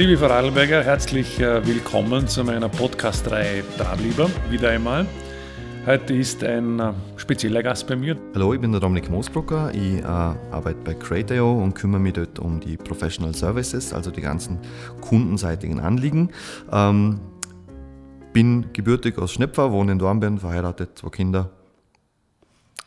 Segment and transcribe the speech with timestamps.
[0.00, 5.06] Liebe Vorarlberger, herzlich äh, willkommen zu meiner Podcast-Reihe Darlieber, wieder einmal.
[5.84, 8.16] Heute ist ein äh, spezieller Gast bei mir.
[8.32, 9.74] Hallo, ich bin der Dominik Moosbrucker.
[9.74, 14.22] Ich äh, arbeite bei Crate.io und kümmere mich dort um die Professional Services, also die
[14.22, 14.58] ganzen
[15.02, 16.30] kundenseitigen Anliegen.
[16.72, 17.20] Ähm,
[18.32, 21.50] bin gebürtig aus Schnepfer, wohne in Dornbirn, verheiratet, zwei Kinder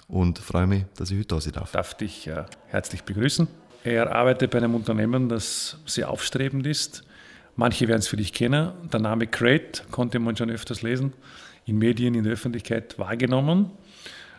[0.08, 1.72] und freue mich, dass ich heute da sein darf.
[1.74, 3.48] Darf dich äh, herzlich begrüßen.
[3.84, 7.04] Er arbeitet bei einem Unternehmen, das sehr aufstrebend ist.
[7.58, 8.72] Manche werden es für dich kennen.
[8.92, 11.12] Der Name Crate konnte man schon öfters lesen,
[11.66, 13.72] in Medien, in der Öffentlichkeit wahrgenommen.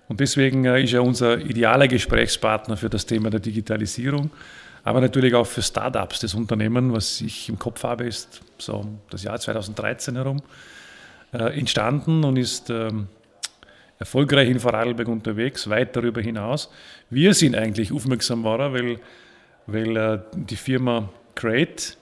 [0.08, 4.30] Und deswegen äh, ist er unser idealer Gesprächspartner für das Thema der Digitalisierung,
[4.82, 6.20] aber natürlich auch für Startups.
[6.20, 10.42] Das Unternehmen, was ich im Kopf habe, ist so das Jahr 2013 herum
[11.32, 13.08] äh, entstanden und ist ähm,
[13.98, 16.70] erfolgreich in Vorarlberg unterwegs, weit darüber hinaus.
[17.10, 18.98] Wir sind eigentlich aufmerksam geworden, weil
[19.66, 21.96] weil äh, die Firma Crate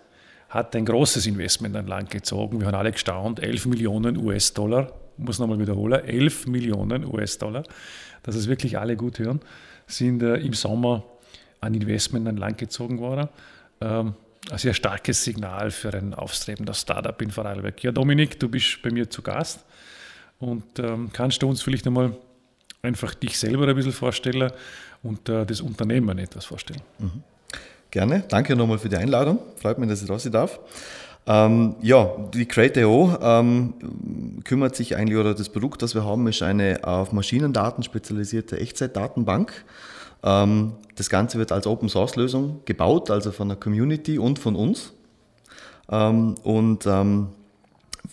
[0.49, 2.61] hat ein großes Investment an Land gezogen.
[2.61, 7.63] Wir haben alle gestaunt, 11 Millionen US-Dollar, muss nochmal wiederholen, 11 Millionen US-Dollar,
[8.23, 9.41] dass es wirklich alle gut hören,
[9.87, 11.05] sind äh, im Sommer
[11.61, 13.29] an Investment an Land gezogen worden.
[13.81, 14.15] Ähm,
[14.51, 17.83] ein sehr starkes Signal für ein aufstrebender Startup in Vorarlberg.
[17.83, 19.65] Ja, Dominik, du bist bei mir zu Gast
[20.41, 22.17] und ähm, kannst du uns vielleicht einmal
[22.83, 24.51] einfach dich selber ein bisschen vorstellen
[25.03, 26.83] und äh, das Unternehmen etwas vorstellen?
[26.99, 27.23] Mhm.
[27.93, 28.25] Gerne.
[28.27, 29.39] Danke nochmal für die Einladung.
[29.57, 30.59] Freut mich, dass ich sein darf.
[31.27, 33.75] Ähm, ja, die Crate.io ähm,
[34.45, 39.53] kümmert sich eigentlich, oder das Produkt, das wir haben, ist eine auf Maschinendaten spezialisierte Echtzeitdatenbank.
[40.23, 44.57] Ähm, das Ganze wird als Open Source Lösung gebaut, also von der Community und von
[44.57, 44.95] uns.
[45.91, 47.29] Ähm, und ähm,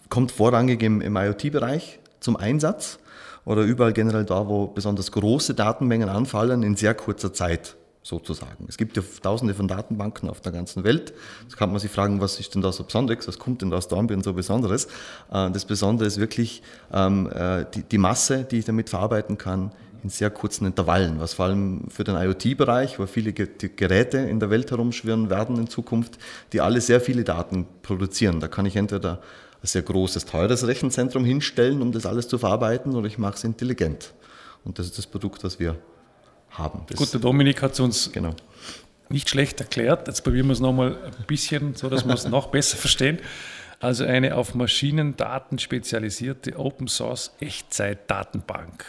[0.10, 3.00] kommt vorrangig im, im IoT-Bereich zum Einsatz
[3.46, 8.66] oder überall generell da, wo besonders große Datenmengen anfallen in sehr kurzer Zeit sozusagen.
[8.68, 11.14] Es gibt ja tausende von Datenbanken auf der ganzen Welt.
[11.50, 13.78] Da kann man sich fragen, was ist denn da so besonderes, was kommt denn da
[13.78, 14.86] aus Dornbirn so Besonderes?
[15.32, 19.72] Äh, das Besondere ist wirklich ähm, äh, die Masse, die ich damit verarbeiten kann
[20.04, 24.50] in sehr kurzen Intervallen, was vor allem für den IoT-Bereich, wo viele Geräte in der
[24.50, 26.18] Welt herumschwirren werden in Zukunft,
[26.54, 28.40] die alle sehr viele Daten produzieren.
[28.40, 29.22] Da kann ich entweder
[29.62, 33.44] ein sehr großes, teures Rechenzentrum hinstellen, um das alles zu verarbeiten, oder ich mache es
[33.44, 34.14] intelligent.
[34.64, 35.76] Und das ist das Produkt, was wir
[36.52, 36.82] haben.
[36.88, 38.36] Das Gut, der Dominik hat es uns genau.
[39.10, 40.08] nicht schlecht erklärt.
[40.08, 43.20] Jetzt probieren wir es nochmal ein bisschen, so dass wir es noch besser verstehen.
[43.80, 48.84] Also eine auf Maschinendaten spezialisierte Open Source Echtzeit-Datenbank.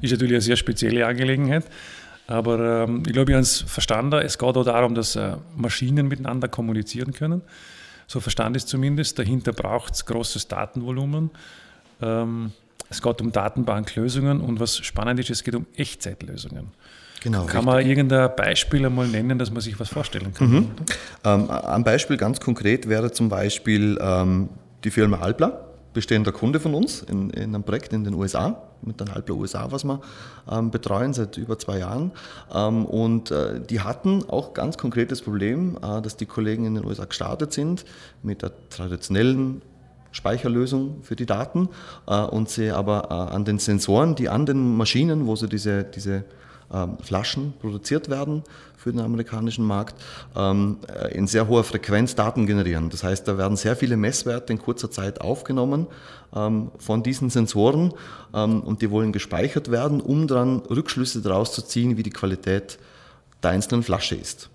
[0.00, 1.64] Ist natürlich eine sehr spezielle Angelegenheit.
[2.28, 4.20] Aber ähm, ich glaube, ich habe es verstanden.
[4.20, 7.42] Es geht auch darum, dass äh, Maschinen miteinander kommunizieren können.
[8.06, 9.18] So verstand ich es zumindest.
[9.18, 11.30] Dahinter braucht es großes Datenvolumen.
[12.00, 12.52] Ähm,
[12.90, 16.68] es geht um Datenbanklösungen und was spannend ist, es geht um Echtzeitlösungen.
[17.20, 17.64] Genau, kann richtig.
[17.64, 20.50] man irgendein Beispiel einmal nennen, dass man sich was vorstellen kann?
[20.50, 20.70] Mhm.
[21.24, 24.48] Ähm, ein Beispiel ganz konkret wäre zum Beispiel ähm,
[24.84, 25.64] die Firma Alpla,
[25.94, 29.70] bestehender Kunde von uns in, in, einem Projekt in den USA, mit den Alpla USA,
[29.72, 30.00] was wir
[30.50, 32.12] ähm, betreuen seit über zwei Jahren.
[32.54, 36.84] Ähm, und äh, die hatten auch ganz konkretes Problem, äh, dass die Kollegen in den
[36.84, 37.84] USA gestartet sind
[38.22, 39.62] mit der traditionellen
[40.12, 41.68] Speicherlösung für die Daten
[42.06, 45.82] äh, und sie aber äh, an den Sensoren, die an den Maschinen, wo sie diese,
[45.82, 46.24] diese
[47.02, 48.42] Flaschen produziert werden
[48.76, 49.94] für den amerikanischen Markt,
[50.36, 52.90] ähm, äh, in sehr hoher Frequenz Daten generieren.
[52.90, 55.86] Das heißt, da werden sehr viele Messwerte in kurzer Zeit aufgenommen
[56.34, 57.92] ähm, von diesen Sensoren
[58.30, 62.78] und die wollen gespeichert werden, um dann Rückschlüsse daraus zu ziehen, wie die Qualität
[63.42, 64.50] der einzelnen Flasche ist.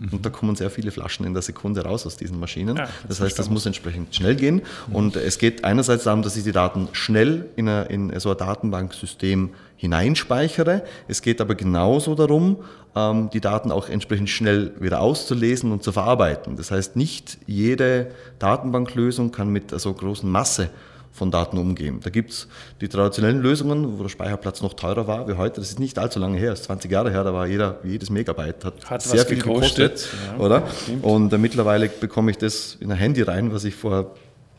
[0.00, 0.08] Mhm.
[0.12, 2.76] Und da kommen sehr viele Flaschen in der Sekunde raus aus diesen Maschinen.
[2.76, 4.62] Ja, das, das heißt, das muss entsprechend schnell gehen.
[4.92, 8.36] Und es geht einerseits darum, dass ich die Daten schnell in, eine, in so ein
[8.36, 10.82] Datenbanksystem hineinspeichere.
[11.06, 12.58] Es geht aber genauso darum,
[12.96, 16.56] ähm, die Daten auch entsprechend schnell wieder auszulesen und zu verarbeiten.
[16.56, 20.70] Das heißt, nicht jede Datenbanklösung kann mit so großen Masse
[21.12, 22.00] von Daten umgehen.
[22.02, 22.48] Da gibt es
[22.80, 25.60] die traditionellen Lösungen, wo der Speicherplatz noch teurer war wie heute.
[25.60, 28.10] Das ist nicht allzu lange her, das ist 20 Jahre her, da war jeder, jedes
[28.10, 30.08] Megabyte hat, hat sehr viel gekostet, gekostet
[30.38, 30.62] ja, oder?
[31.02, 34.14] Und äh, mittlerweile bekomme ich das in ein Handy rein, was ich vor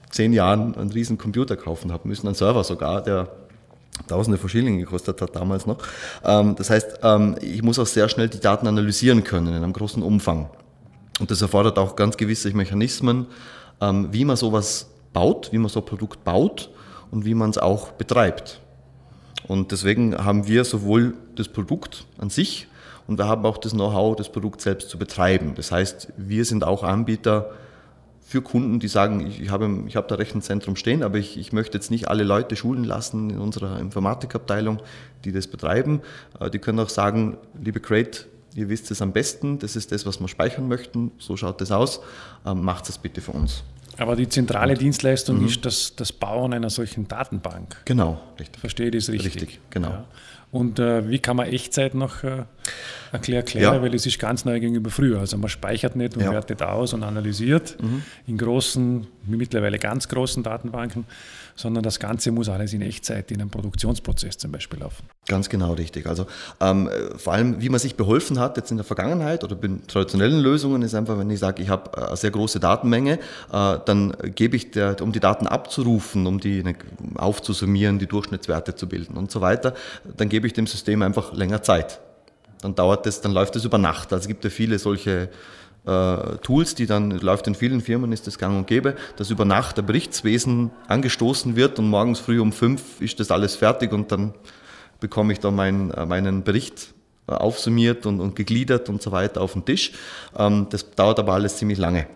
[0.10, 3.30] zehn Jahren einen riesen Computer kaufen habe müssen, einen Server sogar, der
[4.08, 5.78] Tausende von Schilling gekostet hat damals noch.
[6.24, 9.74] Ähm, das heißt, ähm, ich muss auch sehr schnell die Daten analysieren können in einem
[9.74, 10.50] großen Umfang.
[11.20, 13.28] Und das erfordert auch ganz gewisse Mechanismen,
[13.80, 16.70] ähm, wie man sowas baut, wie man so ein Produkt baut
[17.12, 18.62] und wie man es auch betreibt.
[19.48, 22.68] Und deswegen haben wir sowohl das Produkt an sich
[23.08, 25.54] und wir haben auch das Know-how, das Produkt selbst zu betreiben.
[25.56, 27.52] Das heißt, wir sind auch Anbieter
[28.22, 31.78] für Kunden, die sagen, ich, habe, ich habe da Rechenzentrum stehen, aber ich, ich möchte
[31.78, 34.82] jetzt nicht alle Leute schulen lassen in unserer Informatikabteilung,
[35.26, 36.02] die das betreiben.
[36.40, 40.06] Äh, die können auch sagen, liebe Crate, ihr wisst es am besten, das ist das,
[40.06, 42.00] was wir speichern möchten, so schaut das aus,
[42.46, 43.64] ähm, macht es bitte für uns.
[43.98, 45.48] Aber die zentrale Und, Dienstleistung mhm.
[45.48, 47.78] ist das, das Bauen einer solchen Datenbank.
[47.86, 48.60] Genau, richtig.
[48.60, 49.36] Verstehe ich das richtig?
[49.36, 49.90] Richtig, genau.
[49.90, 50.06] Ja.
[50.52, 52.44] Und äh, wie kann man Echtzeit noch äh,
[53.12, 53.46] erklären?
[53.56, 53.82] Ja.
[53.82, 55.20] Weil es ist ganz neu gegenüber früher.
[55.20, 56.32] Also man speichert nicht und ja.
[56.32, 58.04] wertet aus und analysiert mhm.
[58.28, 61.06] in großen, mittlerweile ganz großen Datenbanken,
[61.56, 65.06] sondern das Ganze muss alles in Echtzeit in einem Produktionsprozess zum Beispiel laufen.
[65.28, 66.08] Ganz genau richtig.
[66.08, 66.26] Also
[66.60, 70.40] ähm, vor allem, wie man sich beholfen hat jetzt in der Vergangenheit oder bei traditionellen
[70.40, 73.20] Lösungen, ist einfach, wenn ich sage, ich habe äh, eine sehr große Datenmenge,
[73.52, 76.76] äh, dann gebe ich, der, um die Daten abzurufen, um die ne,
[77.16, 79.74] aufzusummieren, die Durchschnittswerte zu bilden und so weiter,
[80.18, 82.00] dann gebe ich dem System einfach länger Zeit.
[82.62, 84.14] Dann dauert es, dann läuft es über Nacht.
[84.14, 85.30] Also es gibt ja viele solche
[85.86, 89.46] äh, Tools, die dann läuft in vielen Firmen, ist das gang und gäbe, dass über
[89.46, 94.12] Nacht der Berichtswesen angestoßen wird und morgens früh um fünf ist das alles fertig und
[94.12, 94.34] dann
[95.00, 96.94] bekomme ich da mein, äh, meinen Bericht
[97.28, 99.94] äh, aufsummiert und, und, gegliedert und so weiter auf den Tisch.
[100.38, 102.08] Ähm, das dauert aber alles ziemlich lange.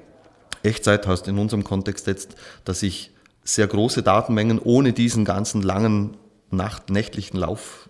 [0.62, 3.12] Echtzeit heißt in unserem Kontext jetzt, dass ich
[3.44, 6.18] sehr große Datenmengen ohne diesen ganzen langen
[6.50, 7.85] Nacht, nächtlichen Lauf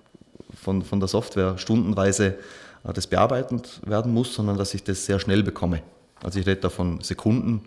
[0.66, 2.36] von, von der Software stundenweise
[2.84, 5.82] äh, das bearbeitet werden muss, sondern dass ich das sehr schnell bekomme.
[6.24, 7.62] Also ich rede da von Sekunden,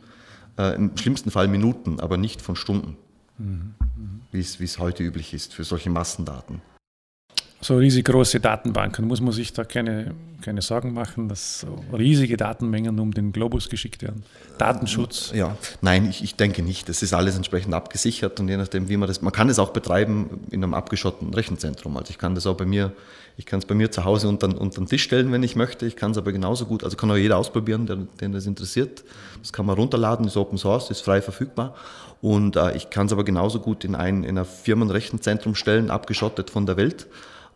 [0.58, 2.96] äh, im schlimmsten Fall Minuten, aber nicht von Stunden,
[3.38, 3.74] mhm.
[4.32, 6.60] wie es heute üblich ist für solche Massendaten
[7.60, 12.36] so riesig große Datenbanken, muss man sich da keine, keine Sorgen machen, dass so riesige
[12.36, 14.22] Datenmengen um den Globus geschickt werden.
[14.58, 15.32] Datenschutz?
[15.34, 16.88] Ja, nein, ich, ich denke nicht.
[16.88, 19.70] Das ist alles entsprechend abgesichert und je nachdem, wie man das, man kann es auch
[19.70, 21.96] betreiben in einem abgeschotteten Rechenzentrum.
[21.96, 22.92] Also ich kann das auch bei mir,
[23.36, 25.84] ich kann es bei mir zu Hause unter, unter den Tisch stellen, wenn ich möchte.
[25.84, 29.02] Ich kann es aber genauso gut, also kann auch jeder ausprobieren, der, den das interessiert.
[29.40, 31.74] Das kann man runterladen, ist Open Source, ist frei verfügbar.
[32.20, 36.50] Und äh, ich kann es aber genauso gut in ein in ein Firmenrechenzentrum stellen, abgeschottet
[36.50, 37.08] von der Welt.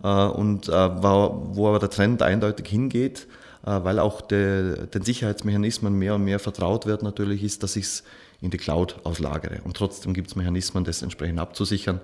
[0.03, 3.27] Äh, und äh, wo aber der Trend eindeutig hingeht,
[3.65, 7.85] äh, weil auch de, den Sicherheitsmechanismen mehr und mehr vertraut wird, natürlich ist, dass ich
[7.85, 8.05] es
[8.41, 9.61] in die Cloud auslagere.
[9.63, 12.01] Und trotzdem gibt es Mechanismen, das entsprechend abzusichern.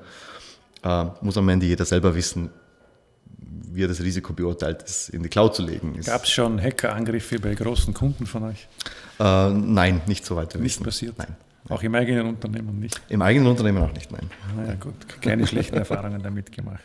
[1.20, 2.50] muss am Ende jeder selber wissen,
[3.72, 5.98] wie er das Risiko beurteilt, es in die Cloud zu legen.
[6.04, 8.68] Gab es schon Hackerangriffe bei großen Kunden von euch?
[9.18, 10.54] Äh, nein, nicht so weit.
[10.54, 10.84] Nicht wissen.
[10.84, 11.18] passiert?
[11.18, 11.36] Nein.
[11.68, 13.00] Auch im eigenen Unternehmen nicht?
[13.08, 14.30] Im eigenen Unternehmen auch nicht, nein.
[14.56, 16.80] Na ja, gut, keine schlechten Erfahrungen damit gemacht.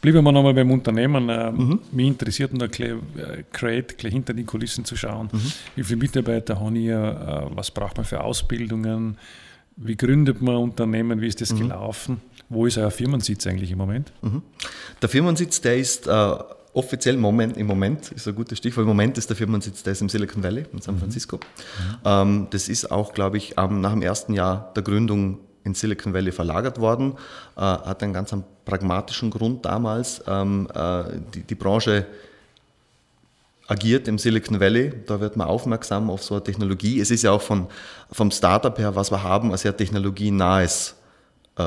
[0.00, 1.28] Bleiben wir nochmal beim Unternehmen.
[1.28, 1.80] Äh, mhm.
[1.92, 5.28] Mich interessiert gleich, äh, Create, hinter die Kulissen zu schauen.
[5.32, 5.52] Mhm.
[5.76, 7.50] Wie viele Mitarbeiter haben ihr?
[7.52, 9.18] Äh, was braucht man für Ausbildungen?
[9.76, 11.20] Wie gründet man Unternehmen?
[11.20, 11.60] Wie ist das mhm.
[11.60, 12.20] gelaufen?
[12.48, 14.12] Wo ist euer Firmensitz eigentlich im Moment?
[14.22, 14.42] Mhm.
[15.00, 16.34] Der Firmensitz, der ist äh,
[16.72, 20.00] offiziell Moment, im Moment, ist ein gutes Stichwort, im Moment ist der Firmensitz, der ist
[20.00, 21.00] im Silicon Valley in San mhm.
[21.00, 21.36] Francisco.
[21.36, 21.96] Mhm.
[22.04, 26.32] Ähm, das ist auch, glaube ich, nach dem ersten Jahr der Gründung in Silicon Valley
[26.32, 27.14] verlagert worden.
[27.56, 28.34] Äh, hat einen ganz
[28.64, 30.22] pragmatischen Grund damals.
[30.26, 32.06] Ähm, äh, die, die, Branche
[33.66, 37.00] agiert im Silicon Valley, da wird man aufmerksam auf so eine Technologie.
[37.00, 37.66] Es ist ja auch von,
[38.10, 40.96] vom Startup her, was wir haben, ein sehr technologienahes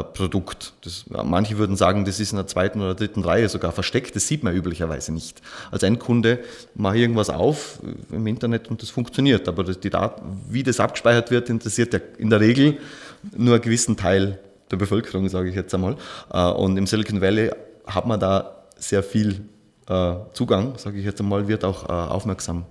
[0.02, 0.74] Produkt.
[0.82, 4.16] Das, manche würden sagen, das ist in der zweiten oder dritten Reihe sogar versteckt.
[4.16, 5.42] Das sieht man üblicherweise nicht.
[5.72, 6.40] Als Endkunde
[6.74, 7.80] mache ich irgendwas auf
[8.12, 9.48] im Internet und das funktioniert.
[9.48, 12.80] Aber die Daten, wie das abgespeichert wird, interessiert ja in der Regel
[13.36, 14.40] nur einen gewissen Teil
[14.72, 15.98] der Bevölkerung, sage ich jetzt einmal.
[16.32, 17.52] Äh, und im Silicon Valley
[17.86, 19.42] hat man da sehr viel
[19.88, 22.66] äh, Zugang, sage ich jetzt einmal, wird auch aufmerksam.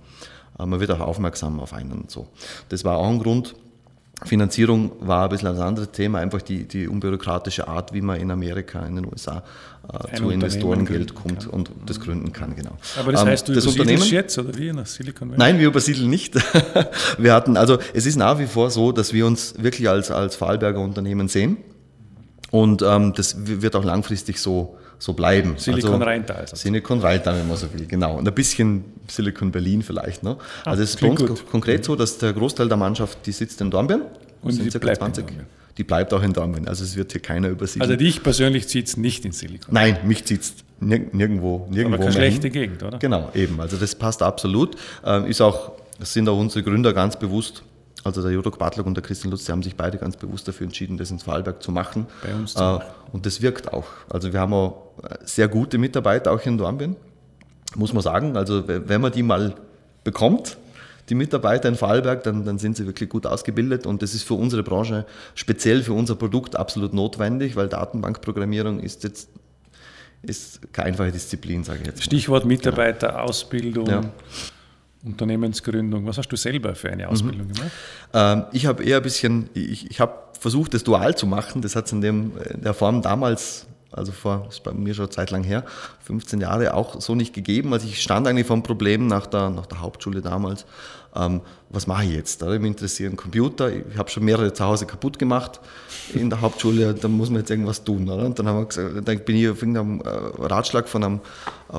[0.57, 2.27] Man wird auch aufmerksam auf einen und so.
[2.69, 3.55] Das war auch ein Grund,
[4.25, 8.31] Finanzierung war ein bisschen ein anderes Thema, einfach die, die unbürokratische Art, wie man in
[8.31, 9.43] Amerika, in den USA
[9.91, 11.49] äh, zu Investorengeld kommt kann.
[11.49, 12.77] und das gründen kann, genau.
[12.99, 15.39] Aber das ähm, heißt, du das Unternehmen jetzt oder wie nach Silicon Valley?
[15.39, 16.35] Nein, wir übersiedeln nicht.
[17.17, 20.35] wir hatten, also es ist nach wie vor so, dass wir uns wirklich als, als
[20.35, 21.57] Vorarlberger Unternehmen sehen
[22.51, 25.55] und ähm, das wird auch langfristig so so bleiben.
[25.57, 26.37] Silicon also, Rheintal.
[26.37, 26.55] Also.
[26.55, 28.17] Silicon Rheintal, wenn man so will, genau.
[28.17, 30.23] Und ein bisschen Silicon Berlin vielleicht.
[30.23, 30.37] Ne?
[30.63, 31.49] Ah, also es ist bei uns gut.
[31.49, 34.03] konkret so, dass der Großteil der Mannschaft, die sitzt in Dornbirn.
[34.41, 35.29] Und die bleibt 20.
[35.29, 35.37] in
[35.77, 36.67] Die bleibt auch in Dornbirn.
[36.67, 37.89] Also es wird hier keiner übersiedeln.
[37.89, 41.97] Also dich persönlich zieht es nicht in Silicon Nein, mich zieht es nirgendwo, nirgendwo Aber
[41.97, 42.53] keine schlechte hin.
[42.53, 42.99] Gegend, oder?
[42.99, 43.59] Genau, eben.
[43.59, 44.75] Also das passt absolut.
[45.05, 47.63] Ähm, ist auch, das sind auch unsere Gründer ganz bewusst
[48.03, 50.65] also der Jurok Bartlock und der Christian Lutz, die haben sich beide ganz bewusst dafür
[50.65, 52.07] entschieden, das ins Vorarlberg zu machen.
[52.21, 52.83] Bei uns zu machen.
[53.11, 53.85] Und das wirkt auch.
[54.09, 56.95] Also wir haben auch äh, sehr gute Mitarbeiter auch in Dornbirn,
[57.75, 58.35] muss man sagen.
[58.35, 59.55] Also wenn man die mal
[60.03, 60.57] bekommt,
[61.09, 64.35] die Mitarbeiter in Vorarlberg, dann, dann sind sie wirklich gut ausgebildet und das ist für
[64.35, 65.05] unsere Branche,
[65.35, 69.29] speziell für unser Produkt, absolut notwendig, weil Datenbankprogrammierung ist jetzt
[70.25, 71.97] ist keine einfache Disziplin, sage ich jetzt.
[71.97, 72.03] Mal.
[72.03, 73.87] Stichwort Mitarbeiterausbildung.
[73.87, 74.01] Ja.
[75.03, 76.05] Unternehmensgründung.
[76.05, 77.53] Was hast du selber für eine Ausbildung mhm.
[77.53, 77.71] gemacht?
[78.13, 81.61] Ähm, ich habe eher ein bisschen, ich, ich habe versucht, das dual zu machen.
[81.61, 85.31] Das hat es in, in der Form damals also vor, ist bei mir schon Zeit
[85.31, 85.63] lang her,
[86.01, 87.73] 15 Jahre auch so nicht gegeben.
[87.73, 90.65] Also ich stand eigentlich vor einem Problem nach der, nach der Hauptschule damals.
[91.15, 92.41] Ähm, was mache ich jetzt?
[92.41, 93.71] Da mich interessieren Computer.
[93.71, 95.59] Ich habe schon mehrere zu Hause kaputt gemacht
[96.13, 96.95] in der Hauptschule.
[96.95, 98.09] Da muss man jetzt irgendwas tun.
[98.09, 98.25] Oder?
[98.25, 101.19] Und dann, haben wir gesagt, dann bin ich auf irgendeinem äh, Ratschlag von einem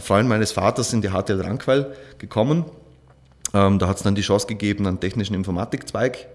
[0.01, 2.65] Freund meines Vaters in die HTL Rankwell gekommen.
[3.55, 6.27] Ähm, da hat es dann die Chance gegeben, einen technischen Informatikzweig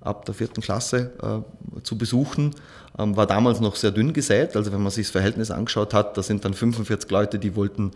[0.00, 2.54] ab der vierten Klasse äh, zu besuchen.
[2.98, 6.16] Ähm, war damals noch sehr dünn gesät, also wenn man sich das Verhältnis angeschaut hat,
[6.16, 7.90] da sind dann 45 Leute, die wollten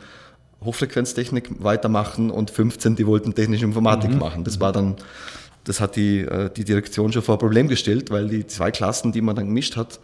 [0.65, 4.19] Hochfrequenztechnik weitermachen und 15, die wollten technische Informatik mhm.
[4.19, 4.45] machen.
[4.45, 4.97] Das war dann,
[5.65, 9.13] das hat die, äh, die Direktion schon vor ein Problem gestellt, weil die zwei Klassen,
[9.13, 10.01] die man dann gemischt hat,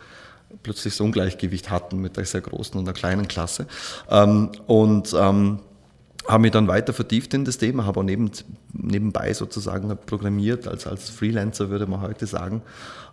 [0.62, 3.66] plötzlich so ein Ungleichgewicht hatten mit der sehr großen und der kleinen Klasse.
[4.10, 5.60] Ähm, und ähm,
[6.28, 8.30] habe mich dann weiter vertieft in das Thema, habe auch neben,
[8.74, 12.60] nebenbei sozusagen programmiert, als, als Freelancer würde man heute sagen,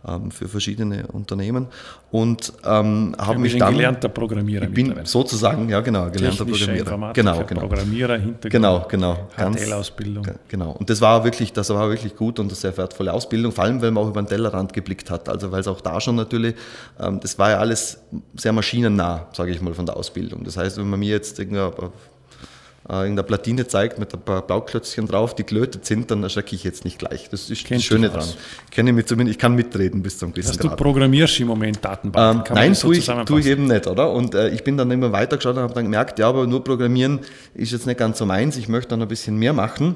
[0.06, 1.68] ähm, für verschiedene Unternehmen
[2.12, 3.74] und ähm, habe mich dann...
[3.74, 7.14] gelernter Programmierer Ich bin sozusagen, ja genau, gelernter Programmierer.
[7.14, 7.62] Genau, genau.
[7.62, 10.28] Programmierer, Hintergrund, genau, genau, HTL-Ausbildung.
[10.50, 13.64] Genau, und das war wirklich, das war wirklich gut und eine sehr wertvolle Ausbildung, vor
[13.64, 16.16] allem, weil man auch über den Tellerrand geblickt hat, also weil es auch da schon
[16.16, 16.56] natürlich,
[17.00, 18.00] ähm, das war ja alles
[18.36, 20.44] sehr maschinennah, sage ich mal, von der Ausbildung.
[20.44, 21.72] Das heißt, wenn man mir jetzt irgendeine
[22.90, 26.56] äh, in der Platine zeigt mit ein paar Blauklötzchen drauf, die gelötet sind, dann erschrecke
[26.56, 27.30] ich jetzt nicht gleich.
[27.30, 28.28] Das ist Kennt das Schöne dran.
[28.66, 30.74] Ich kenne mich zumindest, ich kann mitreden bis zum gewissen Grad.
[30.74, 32.56] Du programmierst im Moment Datenbanken?
[32.56, 34.12] Ähm, nein, so tue, ich, tue ich eben nicht, oder?
[34.12, 37.20] Und äh, ich bin dann immer weitergeschaut und habe dann gemerkt, ja, aber nur programmieren
[37.54, 39.96] ist jetzt nicht ganz so meins, ich möchte dann ein bisschen mehr machen.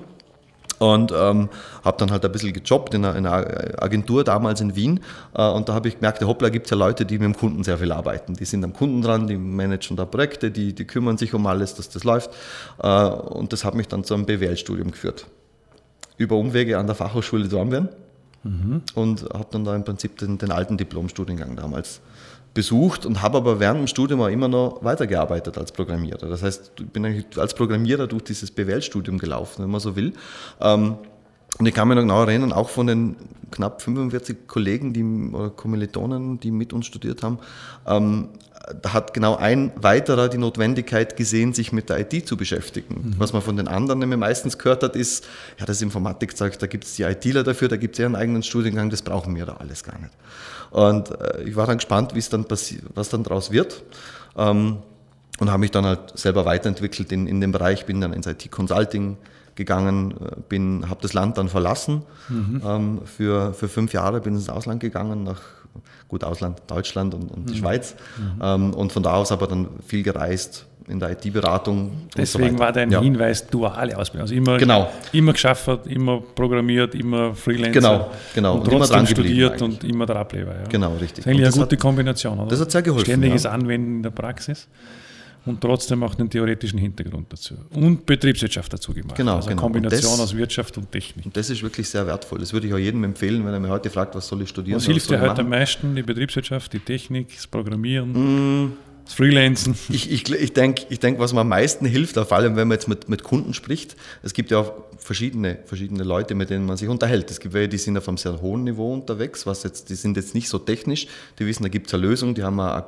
[0.79, 1.49] Und ähm,
[1.83, 5.01] habe dann halt ein bisschen gejobbt in einer, in einer Agentur damals in Wien.
[5.35, 7.63] Äh, und da habe ich gemerkt, hoppla, gibt es ja Leute, die mit dem Kunden
[7.63, 8.33] sehr viel arbeiten.
[8.33, 11.75] Die sind am Kunden dran, die managen da Projekte, die, die kümmern sich um alles,
[11.75, 12.31] dass das läuft.
[12.81, 15.27] Äh, und das hat mich dann zu einem BWL-Studium geführt.
[16.17, 17.89] Über Umwege an der Fachhochschule Dornbirn.
[18.43, 18.81] Mhm.
[18.95, 21.99] Und habe dann da im Prinzip den, den alten Diplomstudiengang damals
[22.53, 26.27] besucht und habe aber während dem Studium auch immer noch weitergearbeitet als Programmierer.
[26.27, 30.13] Das heißt, ich bin als Programmierer durch dieses BWL-Studium gelaufen, wenn man so will.
[30.59, 30.95] Ähm,
[31.57, 33.15] und ich kann mich noch genau erinnern, auch von den
[33.51, 37.39] knapp 45 Kollegen die, oder Kommilitonen, die mit uns studiert haben,
[37.87, 38.29] ähm,
[38.87, 43.11] hat genau ein weiterer die Notwendigkeit gesehen, sich mit der IT zu beschäftigen.
[43.11, 43.15] Mhm.
[43.17, 45.25] Was man von den anderen nämlich meistens gehört hat, ist,
[45.57, 48.89] ja, das Informatikzeug, da gibt es die ITler dafür, da gibt es einen eigenen Studiengang,
[48.89, 50.13] das brauchen wir da alles gar nicht.
[50.71, 53.83] Und äh, ich war dann gespannt, wie es dann passiert, was dann daraus wird.
[54.37, 54.77] Ähm,
[55.39, 59.17] und habe mich dann halt selber weiterentwickelt in, in dem Bereich, bin dann ins IT-Consulting
[59.55, 62.61] gegangen, äh, bin, habe das Land dann verlassen mhm.
[62.65, 65.41] ähm, für, für fünf Jahre, bin ins Ausland gegangen, nach
[66.07, 67.57] gut Ausland, Deutschland und, und die mhm.
[67.57, 67.95] Schweiz.
[68.17, 68.41] Mhm.
[68.41, 72.07] Ähm, und von da aus aber dann viel gereist, in der IT-Beratung.
[72.17, 72.99] Deswegen so war dein ja.
[72.99, 74.23] Hinweis duale Ausbildung.
[74.23, 74.91] Also immer, genau.
[75.13, 77.79] immer geschafft, immer programmiert, immer Freelancer.
[77.79, 78.53] Genau, genau.
[78.55, 80.51] Und, und trotzdem studiert und immer der Ableber.
[80.51, 80.67] Ja.
[80.67, 81.23] Genau, richtig.
[81.23, 82.39] Das ist eigentlich eine gute hat, Kombination.
[82.39, 82.49] Oder?
[82.49, 83.05] Das hat sehr geholfen.
[83.05, 83.51] Ständiges ja.
[83.51, 84.67] Anwenden in der Praxis
[85.45, 87.55] und trotzdem auch den theoretischen Hintergrund dazu.
[87.71, 89.15] Und Betriebswirtschaft dazu gemacht.
[89.15, 89.61] Genau, also genau.
[89.61, 91.25] Kombination das, aus Wirtschaft und Technik.
[91.25, 92.39] Und das ist wirklich sehr wertvoll.
[92.39, 94.77] Das würde ich auch jedem empfehlen, wenn er mir heute fragt, was soll ich studieren.
[94.77, 95.95] Was hilft dir heute am meisten?
[95.95, 98.65] Die Betriebswirtschaft, die Technik, das Programmieren?
[98.65, 98.73] Mm.
[99.05, 99.75] Das Freelancen.
[99.89, 102.75] Ich, ich, ich denke, ich denk, was mir am meisten hilft, vor allem wenn man
[102.75, 106.77] jetzt mit, mit Kunden spricht, es gibt ja auch verschiedene, verschiedene Leute, mit denen man
[106.77, 107.31] sich unterhält.
[107.31, 110.15] Es gibt welche, die sind auf einem sehr hohen Niveau unterwegs, was jetzt, die sind
[110.15, 111.07] jetzt nicht so technisch,
[111.39, 112.83] die wissen, da gibt es eine Lösung, die haben ein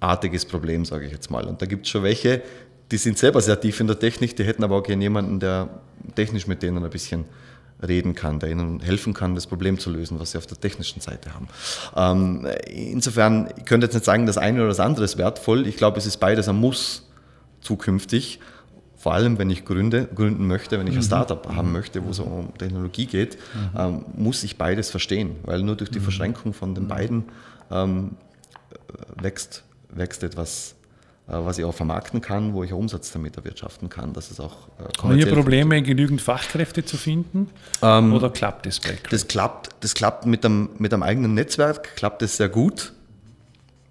[0.00, 1.46] geschäftsartiges Problem, sage ich jetzt mal.
[1.46, 2.42] Und da gibt es schon welche,
[2.90, 5.68] die sind selber sehr tief in der Technik, die hätten aber auch gerne jemanden, der
[6.14, 7.24] technisch mit denen ein bisschen
[7.86, 11.00] reden kann, der ihnen helfen kann, das Problem zu lösen, was sie auf der technischen
[11.00, 11.48] Seite haben.
[11.94, 15.66] Ähm, insofern, ich könnte jetzt nicht sagen, das eine oder das andere ist wertvoll.
[15.66, 17.08] Ich glaube, es ist beides ein Muss
[17.60, 18.40] zukünftig.
[18.96, 21.04] Vor allem, wenn ich gründe, gründen möchte, wenn ich ein mhm.
[21.04, 23.78] Startup haben möchte, wo es um Technologie geht, mhm.
[23.78, 26.04] ähm, muss ich beides verstehen, weil nur durch die mhm.
[26.04, 27.26] Verschränkung von den beiden
[27.70, 28.16] ähm,
[29.22, 30.74] wächst, wächst etwas
[31.28, 34.68] äh, was ich auch vermarkten kann, wo ich Umsatz damit erwirtschaften kann, dass es auch
[34.78, 37.50] äh, Haben ihr Probleme, genügend Fachkräfte zu finden?
[37.82, 41.96] Ähm, oder klappt das bei Das klappt, das klappt mit einem, mit einem eigenen Netzwerk,
[41.96, 42.94] klappt es sehr gut.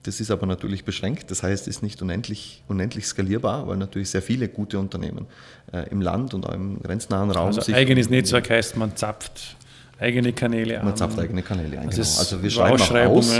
[0.01, 4.10] Das ist aber natürlich beschränkt, das heißt, es ist nicht unendlich, unendlich skalierbar, weil natürlich
[4.10, 5.27] sehr viele gute Unternehmen
[5.74, 7.74] äh, im Land und auch im grenznahen Raum also.
[7.74, 9.58] Eigenes Netzwerk heißt, man zapft
[10.00, 10.86] eigene Kanäle an.
[10.86, 12.20] Man zapft eigene Kanäle ein, also, genau.
[12.20, 13.32] also wir schreiben auch aus.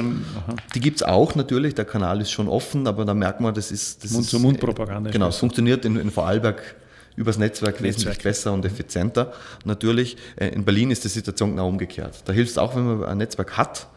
[0.76, 3.72] Die gibt es auch natürlich, der Kanal ist schon offen, aber da merkt man, das
[3.72, 4.04] ist...
[4.04, 5.12] Das Mund-zu-Mund-Propaganda.
[5.12, 6.76] Genau, es funktioniert in, in Vorarlberg
[7.16, 9.34] übers Netzwerk, Netzwerk wesentlich besser und effizienter.
[9.66, 12.24] Natürlich, äh, in Berlin ist die Situation genau umgekehrt.
[12.26, 13.88] Da hilft es auch, wenn man ein Netzwerk hat.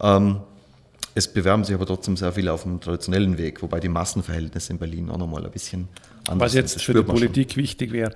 [0.00, 0.40] Ähm,
[1.14, 4.78] Es bewerben sich aber trotzdem sehr viele auf dem traditionellen Weg, wobei die Massenverhältnisse in
[4.78, 5.88] Berlin auch nochmal ein bisschen.
[6.38, 7.62] Was jetzt für die Politik schon.
[7.62, 8.14] wichtig wäre,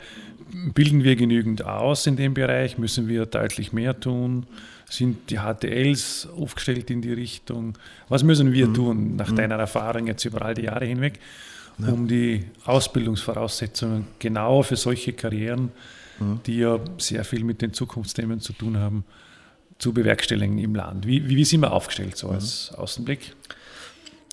[0.73, 2.79] bilden wir genügend aus in dem Bereich?
[2.79, 4.47] Müssen wir deutlich mehr tun?
[4.89, 7.77] Sind die HTLs aufgestellt in die Richtung?
[8.09, 8.75] Was müssen wir mhm.
[8.75, 9.37] tun, nach mhm.
[9.37, 11.19] deiner Erfahrung jetzt über all die Jahre hinweg,
[11.79, 11.89] ja.
[11.89, 15.73] um die Ausbildungsvoraussetzungen genau für solche Karrieren,
[16.21, 16.41] mhm.
[16.47, 19.05] die ja sehr viel mit den Zukunftsthemen zu tun haben,
[19.79, 21.07] zu bewerkstelligen im Land?
[21.07, 22.79] Wie, wie sind wir aufgestellt, so als mhm.
[22.79, 23.35] Außenblick?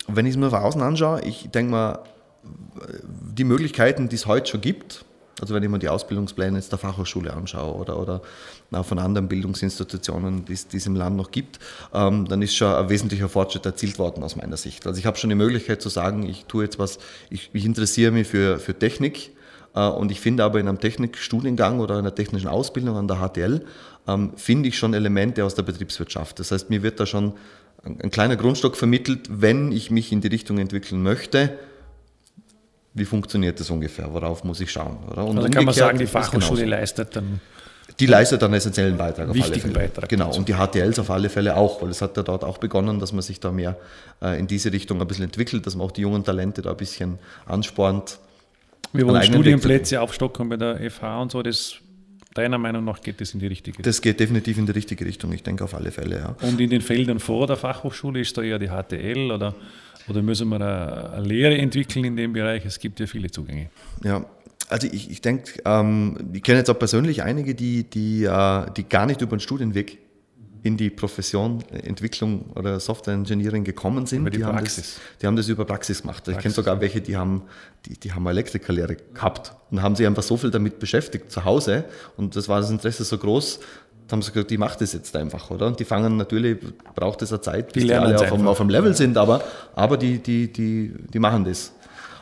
[0.07, 1.99] Wenn ich es mir von außen anschaue, ich denke mal,
[2.43, 5.05] die Möglichkeiten, die es heute schon gibt,
[5.41, 8.21] also wenn ich mir die Ausbildungspläne jetzt der Fachhochschule anschaue oder, oder
[8.83, 11.59] von anderen Bildungsinstitutionen, die, die es im Land noch gibt,
[11.93, 14.85] ähm, dann ist schon ein wesentlicher Fortschritt erzielt worden aus meiner Sicht.
[14.85, 18.11] Also ich habe schon die Möglichkeit zu sagen, ich tue jetzt was, ich, ich interessiere
[18.11, 19.31] mich für, für Technik
[19.73, 23.65] äh, und ich finde aber in einem Technikstudiengang oder einer technischen Ausbildung an der HTL,
[24.07, 26.39] ähm, finde ich schon Elemente aus der Betriebswirtschaft.
[26.39, 27.33] Das heißt, mir wird da schon
[27.83, 31.57] ein, ein kleiner Grundstock vermittelt, wenn ich mich in die Richtung entwickeln möchte,
[32.93, 34.13] wie funktioniert das ungefähr?
[34.13, 34.97] Worauf muss ich schauen?
[35.09, 35.25] Oder?
[35.25, 37.39] Und also kann man sagen, die Fachhochschule leistet dann.
[37.99, 39.73] Die leistet einen essentiellen Beitrag auf alle Fälle.
[39.73, 40.09] Beitrag.
[40.09, 42.99] Genau, und die HTLs auf alle Fälle auch, weil es hat ja dort auch begonnen,
[42.99, 43.77] dass man sich da mehr
[44.21, 46.77] äh, in diese Richtung ein bisschen entwickelt, dass man auch die jungen Talente da ein
[46.77, 48.19] bisschen anspornt.
[48.93, 51.75] Wir wollen Studienplätze aufstocken bei der FH und so, das
[52.33, 53.83] Deiner Meinung nach geht das in die richtige Richtung?
[53.83, 56.35] Das geht definitiv in die richtige Richtung, ich denke auf alle Fälle, ja.
[56.47, 59.53] Und in den Feldern vor der Fachhochschule ist da eher die HTL oder
[60.07, 62.65] oder müssen wir eine, Lehre entwickeln in dem Bereich?
[62.65, 63.69] Es gibt ja viele Zugänge.
[64.03, 64.25] Ja,
[64.69, 68.83] also ich, ich denke, ähm, ich kenne jetzt auch persönlich einige, die, die, äh, die
[68.87, 69.99] gar nicht über den Studienweg
[70.63, 74.21] in die Profession Entwicklung oder Software Engineering gekommen sind.
[74.21, 74.95] Über die, die Praxis.
[74.95, 76.23] Haben das, die haben das über Praxis gemacht.
[76.23, 76.35] Praxis.
[76.35, 77.43] Ich kenne sogar welche, die haben,
[77.85, 81.85] die, die haben Elektrikerlehre gehabt und haben sich einfach so viel damit beschäftigt zu Hause
[82.15, 83.59] und das war das Interesse so groß,
[84.11, 85.67] haben sie gesagt, die macht das jetzt einfach, oder?
[85.67, 86.57] Und die fangen natürlich,
[86.95, 89.43] braucht es eine Zeit, bis die, die alle auf auf einem, Level sind, aber,
[89.75, 91.73] aber die, die, die, die machen das.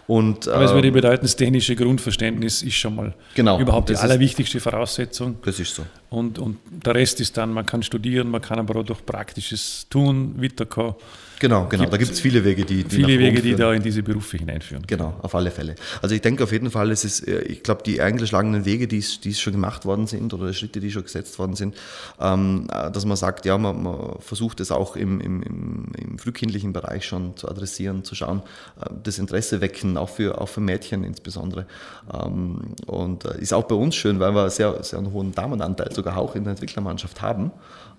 [0.09, 3.95] Und, aber es würde ähm, bedeuten, das technische Grundverständnis ist schon mal genau, überhaupt die
[3.95, 5.37] allerwichtigste Voraussetzung.
[5.45, 5.85] Das ist so.
[6.09, 9.85] Und, und der Rest ist dann, man kann studieren, man kann aber auch durch praktisches
[9.87, 10.95] Tun weiterkommen.
[11.39, 11.83] Genau, genau.
[11.83, 14.37] Gibt da gibt es viele Wege, die, die viele Wege, die da in diese Berufe
[14.37, 14.83] hineinführen.
[14.85, 15.75] Genau, auf alle Fälle.
[16.01, 19.03] Also ich denke auf jeden Fall, es ist, äh, ich glaube, die eingeschlagenen Wege, die,
[19.23, 21.75] die schon gemacht worden sind oder Schritte, die schon gesetzt worden sind,
[22.19, 26.73] ähm, äh, dass man sagt, ja, man, man versucht es auch im, im, im, frühkindlichen
[26.73, 28.41] Bereich schon zu adressieren, zu schauen,
[28.81, 31.65] äh, das Interesse wecken, auch für, auch für Mädchen insbesondere.
[32.13, 36.17] Ähm, und ist auch bei uns schön, weil wir sehr, sehr einen hohen Damenanteil sogar
[36.17, 37.51] auch in der Entwicklermannschaft haben.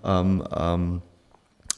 [0.03, 1.01] Ähm, ähm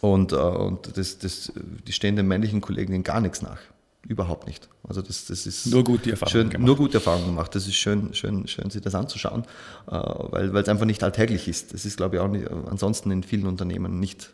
[0.04, 3.60] und, äh, und das, das, die stehen den männlichen Kollegen gar nichts nach.
[4.06, 4.68] Überhaupt nicht.
[4.86, 6.68] Also das, das ist nur gute Erfahrungen gemacht.
[6.68, 7.56] Nur gute Erfahrungen gemacht.
[7.56, 9.44] Das ist schön, schön, schön, sich das anzuschauen,
[9.88, 11.74] äh, weil, weil es einfach nicht alltäglich ist.
[11.74, 14.34] Das ist, glaube ich, auch nicht, ansonsten in vielen Unternehmen nicht,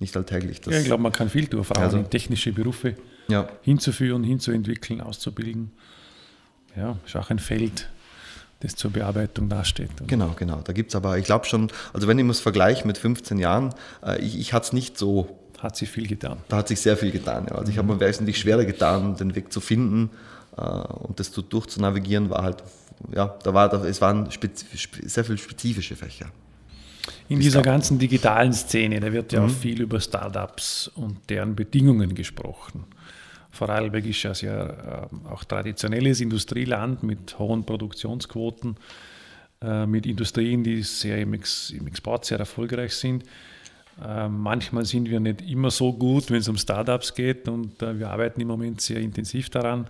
[0.00, 0.60] nicht alltäglich.
[0.66, 2.96] ja, ich glaube, man kann viel durch, Frauen also, in technische Berufe
[3.28, 3.48] ja.
[3.62, 5.70] hinzuführen, hinzuentwickeln, auszubilden.
[6.74, 7.88] Ja, ist auch ein Feld,
[8.60, 9.90] das zur Bearbeitung dasteht.
[10.06, 10.60] Genau, genau.
[10.64, 13.74] Da gibt es aber, ich glaube schon, also wenn ich es vergleiche mit 15 Jahren,
[14.04, 15.38] äh, ich, ich hatte es nicht so.
[15.58, 16.36] Hat sich viel getan.
[16.48, 17.46] Da hat sich sehr viel getan.
[17.48, 17.56] Ja.
[17.56, 20.10] Also ich habe mir wesentlich schwerer getan, den Weg zu finden
[20.56, 22.62] äh, und das durchzunavigieren, war halt,
[23.14, 26.26] ja, da war, es waren sehr viele spezifische Fächer.
[27.28, 29.46] In dieser ganzen digitalen Szene, da wird ja mhm.
[29.46, 32.84] auch viel über Startups und deren Bedingungen gesprochen.
[33.56, 38.76] Vorarlberg ist ja sehr äh, auch traditionelles Industrieland mit hohen Produktionsquoten,
[39.62, 43.24] äh, mit Industrien, die sehr im, Ex im Export sehr erfolgreich sind.
[44.02, 47.98] Äh, manchmal sind wir nicht immer so gut, wenn es um Startups geht und äh,
[47.98, 49.88] wir arbeiten im Moment sehr intensiv daran.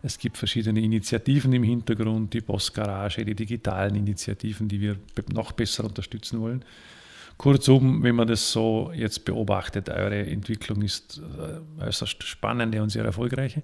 [0.00, 4.96] Es gibt verschiedene Initiativen im Hintergrund, die Postgarage, die digitalen Initiativen, die wir
[5.32, 6.64] noch besser unterstützen wollen.
[7.38, 13.04] Kurzum, wenn man das so jetzt beobachtet, eure Entwicklung ist äh, äußerst spannende und sehr
[13.04, 13.62] erfolgreiche.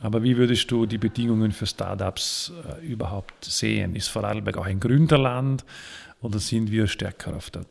[0.00, 3.94] Aber wie würdest du die Bedingungen für Startups äh, überhaupt sehen?
[3.94, 5.64] Ist Vorarlberg auch ein Gründerland
[6.22, 7.66] oder sind wir stärker auf der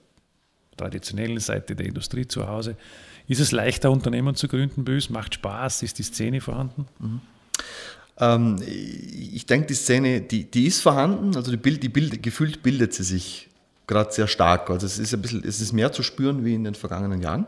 [0.78, 2.78] traditionellen Seite der Industrie zu Hause?
[3.28, 5.84] Ist es leichter, Unternehmen zu gründen bei Macht Spaß?
[5.84, 6.86] Ist die Szene vorhanden?
[7.00, 7.22] Mhm.
[8.20, 12.62] Ähm, ich denke, die Szene, die, die ist vorhanden, also die Bild, die Bild, gefühlt
[12.62, 13.50] bildet sie sich
[13.92, 14.70] gerade sehr stark.
[14.70, 17.46] Also es ist ein bisschen, es ist mehr zu spüren wie in den vergangenen Jahren.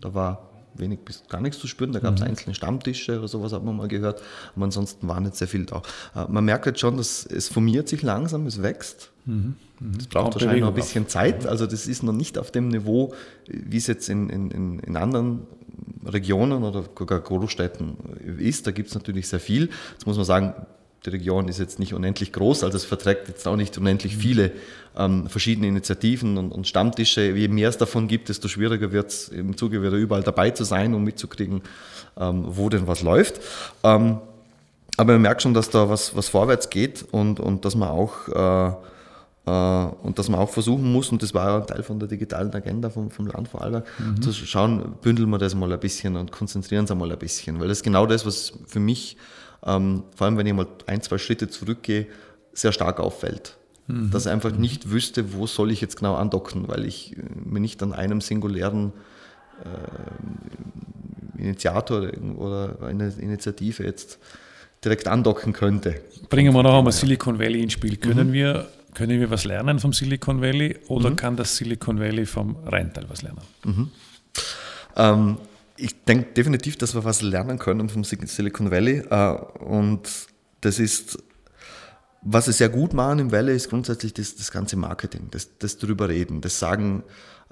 [0.00, 1.92] Da war wenig bis gar nichts zu spüren.
[1.92, 2.28] Da gab es mhm.
[2.28, 4.22] einzelne Stammtische oder sowas, hat man mal gehört.
[4.54, 5.82] Aber ansonsten war nicht sehr viel da.
[6.14, 9.10] Äh, man merkt jetzt schon, dass es formiert sich langsam, es wächst.
[9.26, 9.56] Mhm.
[9.80, 9.92] Mhm.
[9.98, 11.46] Es braucht wahrscheinlich noch ein bisschen Zeit.
[11.46, 13.14] Also das ist noch nicht auf dem Niveau,
[13.48, 15.40] wie es jetzt in, in, in anderen
[16.04, 17.96] Regionen oder Großstädten
[18.38, 18.66] ist.
[18.66, 19.68] Da gibt es natürlich sehr viel.
[19.92, 20.54] Jetzt muss man sagen,
[21.04, 24.52] die Region ist jetzt nicht unendlich groß, also es verträgt jetzt auch nicht unendlich viele
[24.96, 27.22] ähm, verschiedene Initiativen und, und, Stammtische.
[27.22, 30.64] Je mehr es davon gibt, desto schwieriger wird es im Zuge wieder überall dabei zu
[30.64, 31.62] sein und mitzukriegen,
[32.18, 33.40] ähm, wo denn was läuft.
[33.82, 34.18] Ähm,
[34.96, 38.28] aber man merkt schon, dass da was, was vorwärts geht und, und dass man auch
[38.28, 38.72] äh,
[39.46, 42.08] äh, und dass man auch versuchen muss, und das war ja ein Teil von der
[42.08, 44.22] digitalen Agenda vom, vom Land Vorarlberg, mhm.
[44.22, 47.58] zu schauen, bündeln wir das mal ein bisschen und konzentrieren es mal ein bisschen.
[47.58, 49.16] Weil das ist genau das, was für mich
[49.64, 52.06] ähm, vor allem wenn ich mal ein, zwei Schritte zurückgehe,
[52.52, 53.56] sehr stark auffällt.
[53.86, 54.10] Mhm.
[54.10, 57.60] Dass ich einfach nicht wüsste, wo soll ich jetzt genau andocken, weil ich äh, mir
[57.60, 58.92] nicht an einem singulären
[59.64, 64.18] äh, Initiator oder eine Initiative jetzt
[64.84, 66.00] direkt andocken könnte.
[66.28, 67.96] Bringen wir noch einmal Silicon Valley ins Spiel.
[67.96, 68.32] Können, mhm.
[68.32, 71.16] wir, können wir was lernen vom Silicon Valley oder mhm.
[71.16, 73.40] kann das Silicon Valley vom Rheintal was lernen?
[73.64, 73.90] Mhm.
[74.96, 75.38] Ähm,
[75.82, 79.02] ich denke definitiv, dass wir was lernen können vom Silicon Valley.
[79.10, 79.32] Äh,
[79.64, 80.08] und
[80.60, 81.18] das ist,
[82.22, 85.78] was sie sehr gut machen im Valley, ist grundsätzlich das, das ganze Marketing, das, das
[85.78, 87.02] drüber reden, das sagen,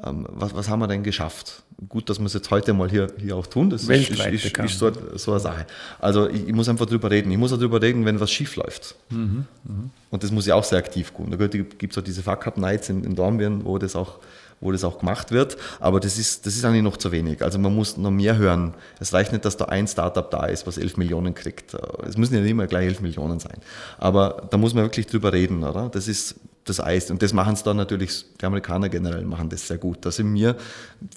[0.04, 1.62] ähm, was, was haben wir denn geschafft?
[1.88, 4.58] Gut, dass wir es jetzt heute mal hier, hier auch tun, das Weltweit ist, ist,
[4.58, 5.66] ist so, so, eine Sache.
[5.98, 7.30] Also ich, ich, muss einfach drüber reden.
[7.30, 8.94] Ich muss auch drüber reden, wenn was schief läuft.
[9.10, 9.74] Mhm, mh.
[10.10, 11.30] Und das muss ich auch sehr aktiv tun.
[11.30, 14.20] Da gibt es auch diese Fuck-Up-Nights in, in Dornbirn, wo das auch
[14.60, 15.56] wo das auch gemacht wird.
[15.80, 17.42] Aber das ist, das ist eigentlich noch zu wenig.
[17.42, 18.74] Also man muss noch mehr hören.
[18.98, 21.74] Es reicht nicht, dass da ein Startup da ist, was 11 Millionen kriegt.
[22.06, 23.58] Es müssen ja nicht immer gleich 11 Millionen sein.
[23.98, 25.88] Aber da muss man wirklich drüber reden, oder?
[25.88, 27.10] Das ist das Eis.
[27.10, 29.98] Und das machen es dann natürlich, die Amerikaner generell machen das sehr gut.
[30.04, 30.56] Da sind wir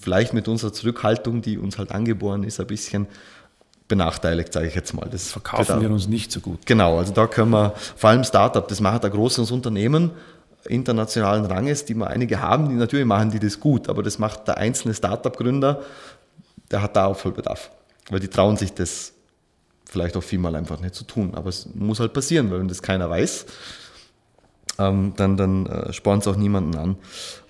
[0.02, 3.08] vielleicht mit unserer Zurückhaltung, die uns halt angeboren ist, ein bisschen
[3.88, 5.08] benachteiligt, sage ich jetzt mal.
[5.12, 6.66] Das verkaufen wir uns nicht so gut.
[6.66, 10.12] Genau, also da können wir, vor allem Startup, das macht ein großes Unternehmen,
[10.66, 14.48] internationalen Ranges, die wir einige haben, die natürlich machen die das gut, aber das macht
[14.48, 15.82] der einzelne Startup-Gründer,
[16.72, 17.72] der hat da Aufholbedarf,
[18.10, 19.14] weil die trauen sich das
[19.86, 21.36] vielleicht auch vielmal einfach nicht zu tun.
[21.36, 23.46] Aber es muss halt passieren, weil wenn das keiner weiß,
[24.80, 26.96] ähm, dann, dann äh, spornt es auch niemanden an.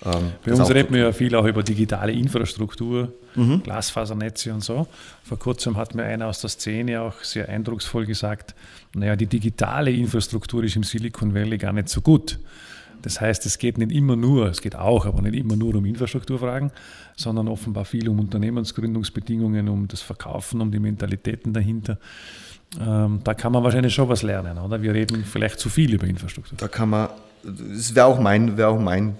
[0.06, 3.64] Ähm, Bei uns reden wir ja viel auch über digitale Infrastruktur, mhm.
[3.64, 4.88] Glasfasernetze und so.
[5.24, 8.56] Vor kurzem hat mir einer aus der Szene auch sehr eindrucksvoll gesagt,
[8.94, 12.40] naja, die digitale Infrastruktur ist im Silicon Valley gar nicht so gut.
[13.04, 15.86] Das heißt, es geht nicht immer nur, es geht auch, aber nicht immer nur um
[15.86, 16.72] Infrastrukturfragen,
[17.16, 22.00] sondern offenbar viel um Unternehmensgründungsbedingungen, um das Verkaufen, um die Mentalitäten dahinter.
[22.82, 24.82] Ähm, da kann man wahrscheinlich schon was lernen, oder?
[24.82, 26.58] Wir reden vielleicht zu viel über Infrastruktur.
[26.58, 27.10] Da kann man,
[27.44, 29.16] das wäre auch mein, wäre auch mein,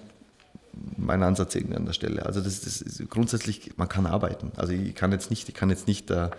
[0.98, 2.26] mein Ansatz irgendwie an der Stelle.
[2.26, 4.52] Also das, das grundsätzlich, man kann arbeiten.
[4.56, 6.30] Also ich kann jetzt nicht, ich kann jetzt nicht äh,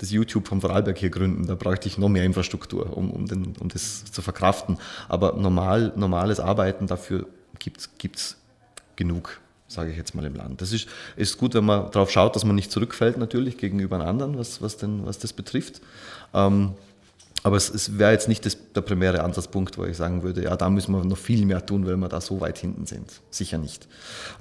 [0.00, 1.46] das YouTube vom Vorarlberg hier gründen.
[1.46, 4.78] Da bräuchte ich noch mehr Infrastruktur, um, um, den, um das zu verkraften.
[5.08, 7.26] Aber normal, normales Arbeiten dafür
[7.58, 8.36] gibt es
[8.96, 10.62] genug, sage ich jetzt mal im Land.
[10.62, 14.38] Das ist, ist gut, wenn man darauf schaut, dass man nicht zurückfällt natürlich gegenüber anderen,
[14.38, 15.82] was, was, denn, was das betrifft.
[16.32, 16.72] Ähm,
[17.42, 20.56] aber es, es wäre jetzt nicht das, der primäre Ansatzpunkt, wo ich sagen würde, ja,
[20.56, 23.10] da müssen wir noch viel mehr tun, weil wir da so weit hinten sind.
[23.30, 23.88] Sicher nicht.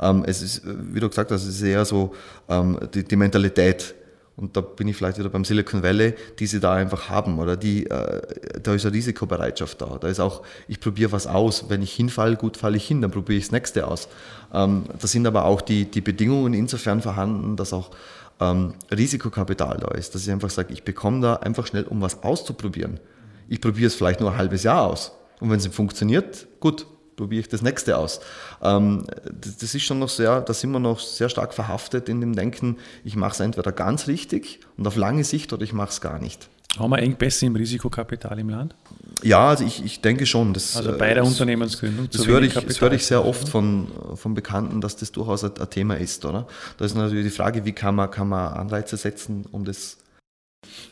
[0.02, 2.14] Ähm, es ist, wie du gesagt hast, es ist eher so
[2.50, 3.96] ähm, die, die Mentalität,
[4.40, 7.40] und da bin ich vielleicht wieder beim Silicon Valley, die sie da einfach haben.
[7.40, 8.22] Oder die, äh,
[8.64, 9.98] da ist eine Risikobereitschaft da.
[10.00, 11.70] Da ist auch, ich probiere was aus.
[11.70, 14.08] Wenn ich hinfalle, gut falle ich hin, dann probiere ich das nächste aus.
[14.54, 17.92] Ähm, da sind aber auch die, die Bedingungen insofern vorhanden, dass auch
[18.40, 20.16] ähm, Risikokapital da ist.
[20.16, 23.02] Dass ich einfach sage, ich bekomme da einfach schnell, um was auszuprobieren.
[23.50, 25.12] Ich probiere es vielleicht nur ein halbes Jahr aus.
[25.42, 26.86] Und wenn es funktioniert, gut,
[27.20, 28.22] probiere ich das nächste aus.
[28.64, 29.06] Ähm,
[29.62, 32.78] das, ist schon noch sehr, da sind wir noch sehr stark verhaftet in dem Denken,
[33.04, 36.20] ich mache es entweder ganz richtig und auf lange Sicht oder ich mache es gar
[36.20, 36.50] nicht.
[36.78, 38.76] Haben wir Engpässe im Risikokapital im Land?
[39.24, 40.54] Ja, also ich, ich denke schon.
[40.54, 42.08] Das, also bei der das, Unternehmensgründung.
[42.12, 45.58] Das höre, ich, das höre ich sehr oft von, von Bekannten, dass das durchaus ein,
[45.60, 46.24] ein Thema ist.
[46.26, 46.48] Oder?
[46.78, 49.98] Da ist natürlich die Frage, wie kann man, kann man Anreize setzen, um das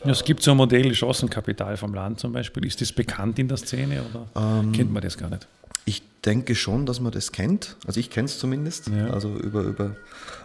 [0.04, 2.64] ja, es gibt so ein Modell Chancenkapital vom Land zum Beispiel.
[2.64, 5.46] Ist das bekannt in der Szene oder ähm, kennt man das gar nicht?
[5.88, 7.76] Ich denke schon, dass man das kennt.
[7.86, 8.88] Also ich kenne es zumindest.
[8.88, 9.06] Ja.
[9.08, 9.96] Also über, über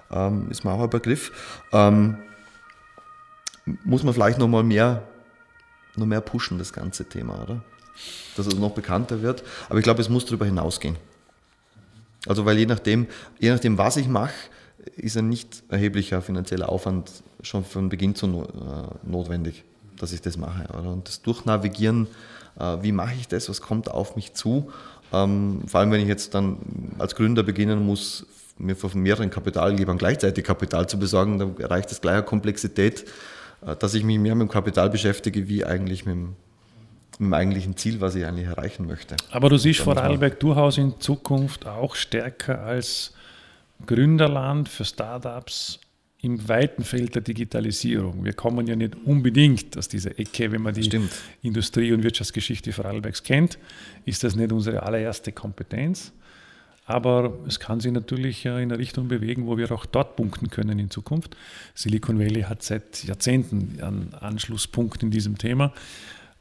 [0.09, 1.67] ähm, ist mir auch ein Begriff.
[1.73, 2.15] Ähm,
[3.83, 5.03] muss man vielleicht noch mal mehr,
[5.97, 7.61] noch mehr pushen, das ganze Thema, oder?
[8.37, 9.43] Dass es noch bekannter wird.
[9.67, 10.95] Aber ich glaube, es muss darüber hinausgehen.
[12.25, 14.33] Also weil je nachdem, je nachdem was ich mache,
[14.95, 19.65] ist ein nicht erheblicher finanzieller Aufwand schon von Beginn zu äh, notwendig,
[19.97, 20.69] dass ich das mache.
[20.69, 20.89] Oder?
[20.89, 22.07] Und das Durchnavigieren,
[22.57, 24.71] äh, wie mache ich das, was kommt auf mich zu
[25.13, 26.57] ähm, vor allem, wenn ich jetzt dann
[26.97, 28.25] als Gründer beginnen muss,
[28.57, 33.05] mir von mehreren Kapitalgebern gleichzeitig Kapital zu besorgen, dann erreicht das gleiche Komplexität,
[33.65, 36.35] äh, dass ich mich mehr mit dem Kapital beschäftige, wie eigentlich mit dem,
[37.19, 39.15] mit dem eigentlichen Ziel, was ich eigentlich erreichen möchte.
[39.31, 43.13] Aber du siehst Vorarlberg durchaus in Zukunft auch stärker als
[43.85, 45.79] Gründerland für Startups
[46.23, 48.23] im weiten Feld der Digitalisierung.
[48.23, 51.11] Wir kommen ja nicht unbedingt aus dieser Ecke, wenn man die Stimmt.
[51.41, 53.59] Industrie- und Wirtschaftsgeschichte Vorarlbergs kennt,
[54.05, 56.13] ist das nicht unsere allererste Kompetenz.
[56.85, 60.79] Aber es kann sich natürlich in eine Richtung bewegen, wo wir auch dort punkten können
[60.79, 61.35] in Zukunft.
[61.75, 65.73] Silicon Valley hat seit Jahrzehnten einen Anschlusspunkt in diesem Thema.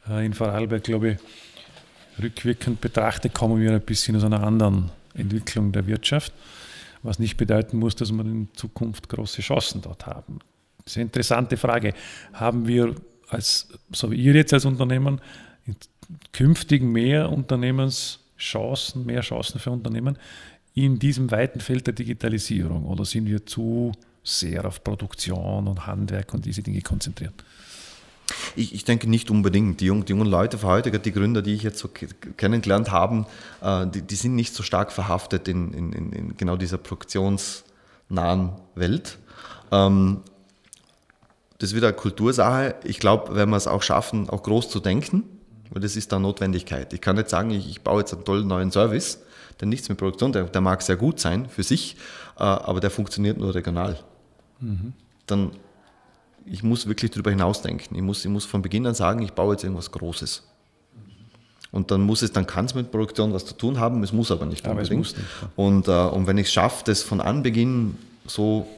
[0.09, 5.73] Äh, in Vorarlberg, glaube ich, rückwirkend betrachtet, kommen wir ein bisschen aus einer anderen Entwicklung
[5.73, 6.33] der Wirtschaft
[7.03, 10.39] was nicht bedeuten muss, dass wir in Zukunft große Chancen dort haben.
[10.85, 11.95] Das ist eine interessante Frage.
[12.33, 12.95] Haben wir,
[13.29, 15.21] als, so wie ihr jetzt als Unternehmen,
[16.33, 20.19] künftig mehr Unternehmenschancen, mehr Chancen für Unternehmen
[20.75, 23.93] in diesem weiten Feld der Digitalisierung oder sind wir zu
[24.25, 27.35] sehr auf Produktion und Handwerk und diese Dinge konzentriert?
[28.55, 29.81] Ich, ich, denke nicht unbedingt.
[29.81, 31.89] Die jungen, die jungen Leute von heute, die Gründer, die ich jetzt so
[32.37, 33.27] kennengelernt habe,
[33.61, 39.19] äh, die, die, sind nicht so stark verhaftet in, in, in genau dieser produktionsnahen Welt.
[39.71, 40.23] Ähm,
[41.59, 42.75] das ist wieder eine Kultursache.
[42.85, 45.25] Ich glaube, wenn wir es auch schaffen, auch groß zu denken,
[45.71, 46.93] weil das ist da Notwendigkeit.
[46.93, 49.21] Ich kann nicht sagen, ich, ich baue jetzt einen tollen neuen Service,
[49.61, 51.97] der nichts mit Produktion, der, der mag sehr gut sein für sich,
[52.37, 53.99] äh, aber der funktioniert nur regional.
[54.61, 54.93] Mhm.
[55.27, 55.53] Dann
[56.47, 57.97] ich muss wirklich darüber hinausdenken.
[57.97, 60.43] Ich muss, ich muss von Beginn an sagen, ich baue jetzt irgendwas Großes.
[61.71, 64.31] Und dann muss es, dann kann es mit Produktion was zu tun haben, es muss
[64.31, 65.17] aber nicht aber unbedingt.
[65.17, 65.17] Nicht,
[65.57, 68.69] und, äh, und wenn ich es schaffe, das von Anbeginn so,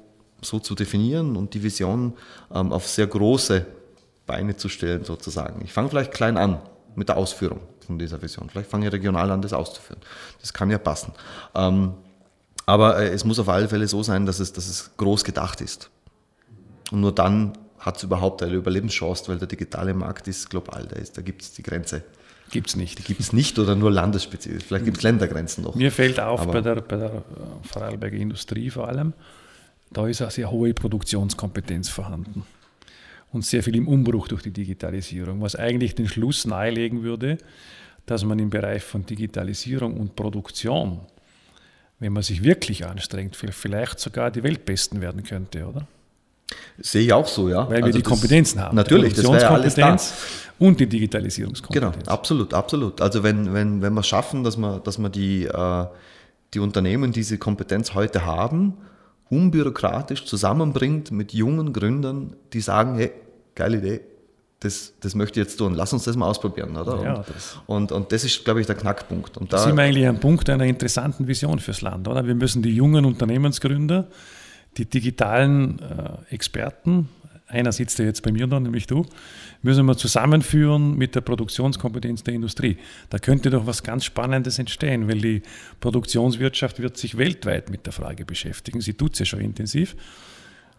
[0.40, 2.14] so zu definieren und die Vision
[2.55, 3.66] ähm, auf sehr große
[4.27, 5.62] Beine zu stellen, sozusagen.
[5.64, 6.61] Ich fange vielleicht klein an
[6.94, 8.48] mit der Ausführung von dieser Vision.
[8.48, 10.00] Vielleicht fange ich regional an, das auszuführen.
[10.40, 11.12] Das kann ja passen.
[11.55, 11.94] Ähm,
[12.64, 15.61] aber äh, es muss auf alle Fälle so sein, dass es, dass es groß gedacht
[15.61, 15.90] ist.
[16.90, 20.97] Und nur dann hat es überhaupt eine Überlebenschance, weil der digitale Markt ist global, da,
[21.01, 22.03] da gibt es die Grenze.
[22.51, 22.99] Gibt es nicht.
[22.99, 24.64] Die gibt es nicht oder nur landesspezifisch.
[24.64, 25.75] Vielleicht gibt es Ländergrenzen noch.
[25.75, 27.25] Mir fällt auf bei der, bei der
[27.62, 29.12] Vorarlberger Industrie vor allem,
[29.90, 32.44] da ist eine sehr hohe Produktionskompetenz vorhanden.
[33.33, 37.38] Und sehr viel im Umbruch durch die Digitalisierung, was eigentlich den Schluss nahelegen würde,
[38.07, 41.01] dass man im Bereich von Digitalisierung und Produktion,
[41.99, 45.88] wenn man sich wirklich anstrengt, vielleicht sogar die Weltbesten werden könnte, oder?
[46.79, 47.69] Sehe ich auch so, ja.
[47.69, 48.77] Weil wir also die Kompetenzen haben.
[48.77, 49.97] Natürlich, das wäre ja alles da.
[50.59, 51.97] Und die Digitalisierungskompetenz.
[51.97, 53.01] Genau, absolut, absolut.
[53.01, 55.87] Also wenn, wenn, wenn wir es schaffen, dass wir, dass wir die, äh,
[56.55, 58.75] die Unternehmen diese Kompetenz heute haben,
[59.31, 63.11] unbürokratisch zusammenbringt mit jungen Gründern, die sagen, hey,
[63.55, 64.01] geile Idee,
[64.61, 65.75] das, das möchte ich jetzt tun.
[65.75, 67.03] Lass uns das mal ausprobieren, oder?
[67.03, 67.59] Ja, und, das.
[67.67, 69.37] Und, und das ist, glaube ich, der Knackpunkt.
[69.37, 72.27] Und da sind wir eigentlich am Punkt einer interessanten Vision fürs Land, oder?
[72.27, 74.09] Wir müssen die jungen Unternehmensgründer
[74.77, 77.09] die digitalen äh, Experten,
[77.47, 79.07] einer sitzt ja jetzt bei mir da, nämlich du,
[79.63, 82.79] müssen wir zusammenführen mit der Produktionskompetenz der Industrie.
[83.11, 85.43] Da könnte doch was ganz Spannendes entstehen, weil die
[85.81, 88.81] Produktionswirtschaft wird sich weltweit mit der Frage beschäftigen.
[88.81, 89.95] Sie tut es ja schon intensiv.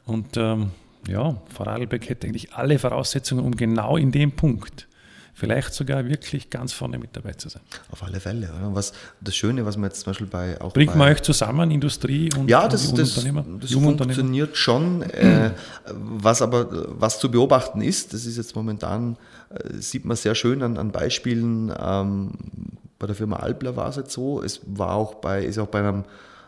[0.05, 0.71] Und ähm,
[1.08, 4.88] ja, Vorarlberg hätte eigentlich alle Voraussetzungen, um genau in dem Punkt
[5.35, 7.61] vielleicht sogar wirklich ganz vorne mit dabei zu sein.
[7.91, 8.49] Auf alle Fälle.
[8.57, 8.73] Oder?
[8.73, 12.31] Was, das Schöne, was man jetzt zum Beispiel bei auch Bringt man euch zusammen, Industrie
[12.33, 15.03] und, ja, das, und das, das funktioniert schon.
[15.03, 15.51] Äh,
[15.91, 16.67] was aber
[16.99, 19.17] was zu beobachten ist, das ist jetzt momentan,
[19.49, 21.71] äh, sieht man sehr schön an, an Beispielen.
[21.77, 22.31] Ähm,
[22.97, 24.41] bei der Firma Alpler war es jetzt so.
[24.41, 26.05] Es war auch bei, ist auch bei einem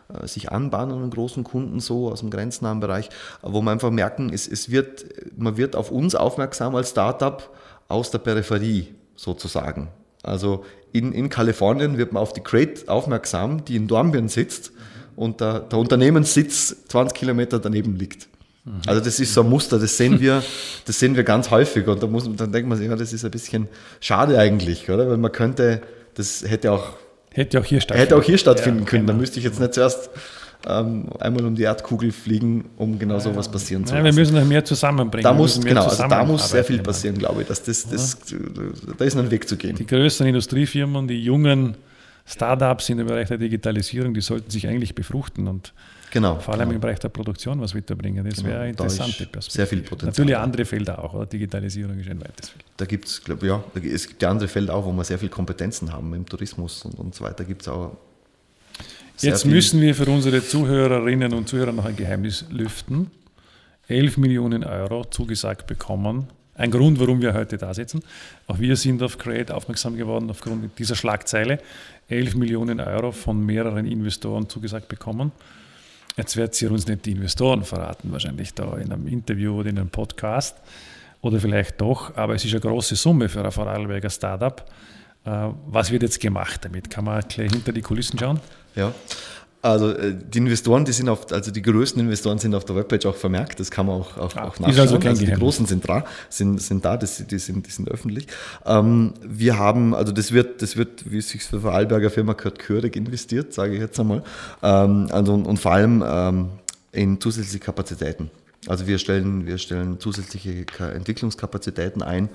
[0.08, 3.10] äh, sich anbahnenden großen Kunden so aus dem grenznahen Bereich,
[3.42, 5.04] wo man einfach merken, es, es wird,
[5.36, 7.50] man wird auf uns aufmerksam als Startup
[7.88, 9.88] aus der Peripherie sozusagen.
[10.22, 14.72] Also in, in Kalifornien wird man auf die Crate aufmerksam, die in Dornbirn sitzt
[15.16, 18.28] und der, der Unternehmenssitz 20 Kilometer daneben liegt.
[18.86, 20.42] Also das ist so ein Muster, das sehen wir,
[20.84, 23.24] das sehen wir ganz häufig und da muss, dann denkt man sich, ja, das ist
[23.24, 23.68] ein bisschen
[24.00, 25.08] schade eigentlich, oder?
[25.08, 25.82] Weil man könnte,
[26.14, 26.96] das hätte auch,
[27.32, 29.06] hätte auch hier stattfinden, hätte auch hier stattfinden ja, können.
[29.06, 29.14] Genau.
[29.14, 30.10] Da müsste ich jetzt nicht zuerst
[30.66, 34.04] ähm, einmal um die Erdkugel fliegen, um genau so was passieren zu lassen.
[34.04, 35.24] Ja, wir müssen noch mehr zusammenbringen.
[35.24, 37.48] Da muss, genau, also da muss sehr viel passieren, glaube ich.
[37.48, 38.18] Dass das, das,
[38.98, 39.76] da ist noch ein Weg zu gehen.
[39.76, 41.76] Die größten Industriefirmen, die jungen
[42.26, 45.72] Startups in dem Bereich der Digitalisierung, die sollten sich eigentlich befruchten und
[46.10, 46.74] genau, vor allem genau.
[46.74, 48.24] im Bereich der Produktion was weiterbringen.
[48.28, 49.50] Das genau, wäre eine interessante Perspektive.
[49.50, 50.10] Sehr viel Potenzial.
[50.10, 51.26] Natürlich andere Felder auch, oder?
[51.26, 52.64] Digitalisierung ist ein weites Feld.
[52.76, 55.30] Da gibt es, glaube ja, es gibt ja andere Felder auch, wo wir sehr viel
[55.30, 57.96] Kompetenzen haben, im Tourismus und, und so weiter gibt es auch
[59.20, 63.10] Jetzt müssen wir für unsere Zuhörerinnen und Zuhörer noch ein Geheimnis lüften.
[63.88, 66.28] 11 Millionen Euro zugesagt bekommen.
[66.54, 68.00] Ein Grund, warum wir heute da sitzen.
[68.46, 71.58] Auch wir sind auf Create aufmerksam geworden aufgrund dieser Schlagzeile.
[72.08, 75.32] 11 Millionen Euro von mehreren Investoren zugesagt bekommen.
[76.16, 79.78] Jetzt wird sie uns nicht die Investoren verraten, wahrscheinlich da in einem Interview oder in
[79.78, 80.56] einem Podcast.
[81.22, 84.64] Oder vielleicht doch, aber es ist eine große Summe für ein Vorarlberger Startup.
[85.28, 86.88] Äh, was wird jetzt gemacht damit?
[86.90, 88.40] Kann man gleich hinter die Kulissen schauen?
[88.74, 88.92] Ja.
[89.60, 93.04] Also äh, die Investoren, die sind auf, also die größten Investoren sind auf der Webpage
[93.06, 94.78] auch vermerkt, das kann man auch, auch, ah, auch nachschauen.
[94.78, 98.28] Also, also die großen sind da, sind, sind da, das, die, sind, die sind öffentlich.
[98.64, 102.60] Ähm, wir haben, also das wird, das wird, wie es sich für Vorarlberger Firma gehört,
[102.60, 104.22] gehörig investiert, sage ich jetzt einmal.
[104.62, 106.48] Ähm, also, und, und vor allem ähm,
[106.92, 108.30] in zusätzliche Kapazitäten.
[108.66, 112.28] Also wir stellen, wir stellen zusätzliche Entwicklungskapazitäten ein,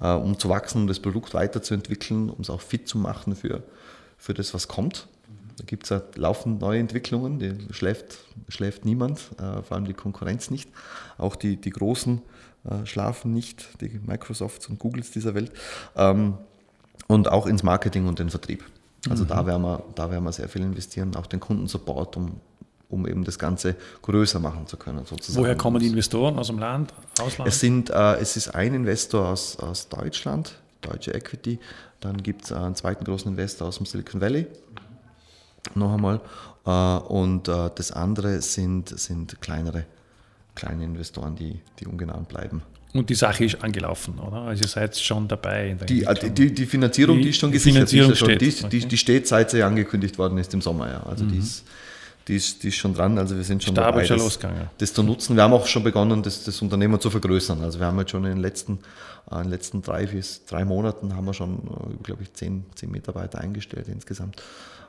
[0.00, 3.62] äh, um zu wachsen, um das Produkt weiterzuentwickeln, um es auch fit zu machen für,
[4.16, 5.06] für das, was kommt.
[5.56, 9.94] Da gibt es ja laufend neue Entwicklungen, die schläft, schläft niemand, äh, vor allem die
[9.94, 10.70] Konkurrenz nicht.
[11.16, 12.22] Auch die, die Großen
[12.64, 15.52] äh, schlafen nicht, die Microsofts und Googles dieser Welt.
[15.96, 16.34] Ähm,
[17.06, 18.64] und auch ins Marketing und den Vertrieb.
[19.08, 19.28] Also mhm.
[19.28, 22.40] da, werden wir, da werden wir sehr viel investieren, auch den Kundensupport, um,
[22.88, 25.04] um eben das Ganze größer machen zu können.
[25.04, 25.44] Sozusagen.
[25.44, 26.38] Woher kommen die Investoren?
[26.38, 27.48] Aus dem Land, Ausland?
[27.48, 31.58] Es, sind, äh, es ist ein Investor aus, aus Deutschland, Deutsche Equity.
[32.00, 34.46] Dann gibt es einen zweiten großen Investor aus dem Silicon Valley
[35.74, 36.20] noch einmal.
[36.64, 36.70] Äh,
[37.12, 39.84] und äh, das andere sind, sind kleinere,
[40.54, 42.62] kleine Investoren, die, die ungenannt bleiben.
[42.94, 44.42] Und die Sache ist angelaufen, oder?
[44.42, 45.76] Also ihr seid schon dabei.
[45.88, 47.90] die, äh, die, die, Finanzierung, die, die ist schon gesichert.
[47.90, 48.40] Finanzierung die, steht.
[48.62, 48.88] Die, okay.
[48.88, 50.88] die, steht, seit sie angekündigt worden ist im Sommer.
[50.88, 51.02] Ja.
[51.02, 51.32] Also mhm.
[51.32, 51.64] die, ist,
[52.28, 53.18] die, ist, die ist schon dran.
[53.18, 54.38] Also wir sind schon dabei, schon das,
[54.78, 55.34] das, zu nutzen.
[55.34, 57.62] Wir haben auch schon begonnen, das, das Unternehmen zu vergrößern.
[57.62, 58.78] Also wir haben jetzt schon in den letzten,
[59.30, 63.40] in den letzten drei, bis drei Monaten haben wir schon, glaube ich, zehn, zehn Mitarbeiter
[63.40, 64.42] eingestellt insgesamt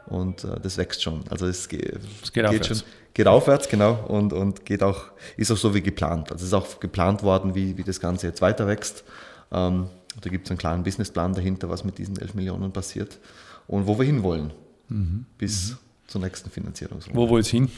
[0.09, 1.23] und äh, das wächst schon.
[1.29, 2.81] Also es, geht, es geht, geht schon,
[3.13, 5.05] geht aufwärts, genau, und, und geht auch,
[5.37, 6.31] ist auch so wie geplant.
[6.31, 9.03] Also es ist auch geplant worden, wie, wie das Ganze jetzt weiter wächst.
[9.51, 9.89] Ähm,
[10.21, 13.19] da gibt es einen klaren Businessplan dahinter, was mit diesen 11 Millionen passiert
[13.67, 14.51] und wo wir hinwollen
[14.89, 15.25] mhm.
[15.37, 15.77] bis mhm.
[16.09, 17.17] Zur nächsten Finanzierungsrunde.
[17.17, 17.71] Wo wollt ihr hin?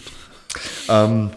[0.89, 1.32] Ähm,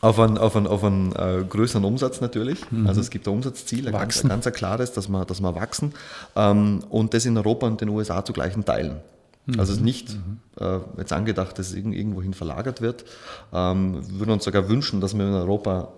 [0.00, 2.70] auf einen, auf einen, auf einen äh, größeren Umsatz natürlich.
[2.70, 2.86] Mhm.
[2.86, 5.92] Also es gibt ein Umsatzziel, ein ganz, ganz ein klares, dass wir, dass wir wachsen.
[6.36, 9.00] Ähm, und das in Europa und den USA zu gleichen Teilen.
[9.46, 9.60] Mhm.
[9.60, 10.38] Also es ist nicht mhm.
[10.58, 13.04] äh, jetzt angedacht, dass es irgendwohin verlagert wird.
[13.52, 15.88] Ähm, wir würden uns sogar wünschen, dass wir in Europa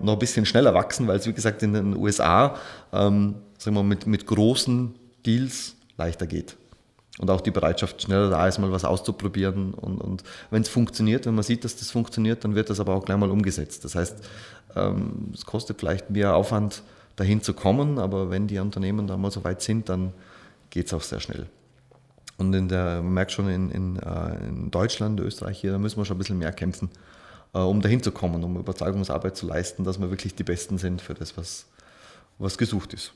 [0.00, 2.56] noch ein bisschen schneller wachsen, weil es wie gesagt in den USA
[2.92, 4.94] ähm, sagen wir, mit, mit großen
[5.26, 6.56] Deals leichter geht.
[7.18, 9.74] Und auch die Bereitschaft schneller da ist, mal was auszuprobieren.
[9.74, 12.94] Und, und wenn es funktioniert, wenn man sieht, dass das funktioniert, dann wird das aber
[12.94, 13.84] auch gleich mal umgesetzt.
[13.84, 14.24] Das heißt,
[14.76, 16.82] ähm, es kostet vielleicht mehr Aufwand,
[17.18, 20.12] dahin zu kommen, aber wenn die Unternehmen da mal so weit sind, dann
[20.70, 21.46] geht es auch sehr schnell.
[22.36, 25.98] Und in der, man merkt schon in, in, äh, in Deutschland, Österreich hier, da müssen
[25.98, 26.88] wir schon ein bisschen mehr kämpfen,
[27.52, 31.02] äh, um dahin zu kommen, um Überzeugungsarbeit zu leisten, dass wir wirklich die Besten sind
[31.02, 31.66] für das, was,
[32.38, 33.12] was gesucht ist.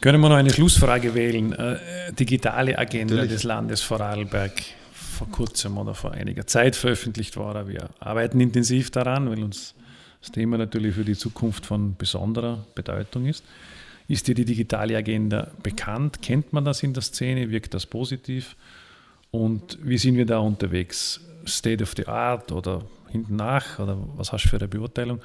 [0.00, 1.52] Können wir noch eine Schlussfrage wählen?
[1.52, 3.32] Äh, digitale Agenda Natürlich.
[3.32, 4.52] des Landes Vorarlberg
[4.92, 7.66] vor kurzem oder vor einiger Zeit veröffentlicht war.
[7.66, 9.74] Wir arbeiten intensiv daran, weil uns
[10.20, 13.42] das Thema natürlich für die Zukunft von besonderer Bedeutung ist.
[14.08, 16.20] Ist dir die digitale Agenda bekannt?
[16.20, 17.50] Kennt man das in der Szene?
[17.50, 18.54] Wirkt das positiv?
[19.30, 21.20] Und wie sind wir da unterwegs?
[21.46, 23.78] State of the Art oder hinten nach?
[23.78, 25.20] Oder was hast du für eine Beurteilung?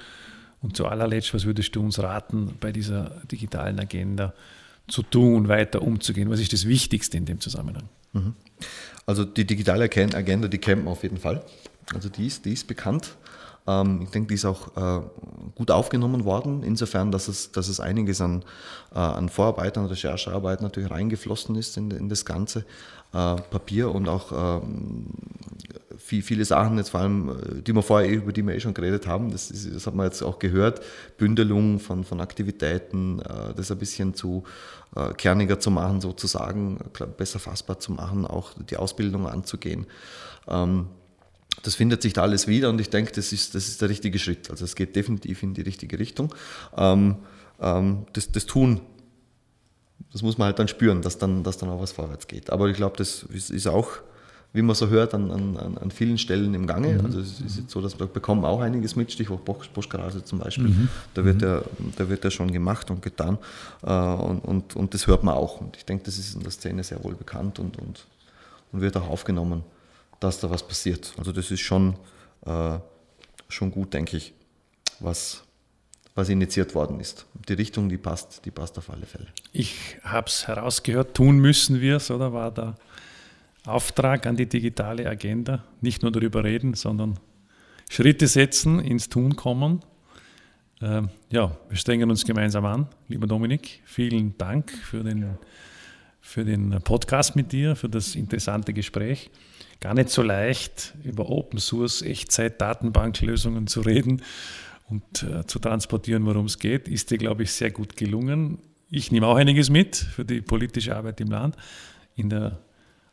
[0.61, 4.33] Und zu allerletzt, was würdest du uns raten, bei dieser digitalen Agenda
[4.87, 6.29] zu tun, weiter umzugehen?
[6.29, 7.89] Was ist das Wichtigste in dem Zusammenhang?
[8.13, 8.35] Mhm.
[9.05, 11.43] Also die digitale Agenda, die kennt man auf jeden Fall.
[11.93, 13.15] Also die ist, die ist bekannt.
[13.67, 15.01] Ähm, ich denke, die ist auch äh,
[15.55, 18.43] gut aufgenommen worden, insofern, dass es, dass es einiges an,
[18.93, 22.65] äh, an Vorarbeit, an Recherchearbeit natürlich reingeflossen ist in, in das ganze
[23.11, 25.07] Papier und auch ähm,
[25.97, 29.05] viel, viele Sachen, jetzt vor allem, die wir vorher, über die wir eh schon geredet
[29.05, 30.81] haben, das, ist, das hat man jetzt auch gehört,
[31.17, 33.21] Bündelung von, von Aktivitäten,
[33.55, 34.43] das ein bisschen zu
[35.17, 36.79] kerniger zu machen, sozusagen,
[37.17, 39.87] besser fassbar zu machen, auch die Ausbildung anzugehen.
[40.47, 40.87] Ähm,
[41.63, 44.17] das findet sich da alles wieder und ich denke, das ist, das ist der richtige
[44.19, 44.49] Schritt.
[44.49, 46.33] Also es geht definitiv in die richtige Richtung.
[46.75, 47.17] Ähm,
[47.59, 48.81] ähm, das, das Tun,
[50.11, 52.49] das muss man halt dann spüren, dass dann, dass dann auch was vorwärts geht.
[52.49, 53.89] Aber ich glaube, das ist auch,
[54.53, 56.93] wie man so hört, an, an, an vielen Stellen im Gange.
[56.93, 57.05] Mhm.
[57.05, 60.69] Also es ist jetzt so, dass wir bekommen auch einiges mit, Stichwort Boschgarage zum Beispiel.
[60.69, 60.89] Mhm.
[61.13, 61.47] Da, wird mhm.
[61.47, 61.61] ja,
[61.97, 63.37] da wird ja schon gemacht und getan
[63.83, 65.61] äh, und, und, und das hört man auch.
[65.61, 68.05] Und ich denke, das ist in der Szene sehr wohl bekannt und, und,
[68.71, 69.63] und wird auch aufgenommen
[70.21, 71.13] dass da was passiert.
[71.17, 71.95] Also das ist schon,
[72.45, 72.77] äh,
[73.49, 74.33] schon gut, denke ich,
[74.99, 75.43] was,
[76.15, 77.25] was initiiert worden ist.
[77.47, 79.27] Die Richtung, die passt, die passt auf alle Fälle.
[79.53, 82.75] Ich habe es herausgehört, tun müssen wir es, oder war der
[83.65, 87.19] Auftrag an die digitale Agenda, nicht nur darüber reden, sondern
[87.89, 89.81] Schritte setzen, ins Tun kommen.
[90.81, 92.87] Ähm, ja, wir strengen uns gemeinsam an.
[93.07, 95.37] Lieber Dominik, vielen Dank für den,
[96.19, 99.29] für den Podcast mit dir, für das interessante Gespräch
[99.81, 104.21] gar nicht so leicht, über Open Source Echtzeit-Datenbanklösungen zu reden
[104.91, 108.59] und äh, zu transportieren, worum es geht, ist dir, glaube ich, sehr gut gelungen.
[108.89, 111.55] Ich nehme auch einiges mit für die politische Arbeit im Land.
[112.15, 112.59] In der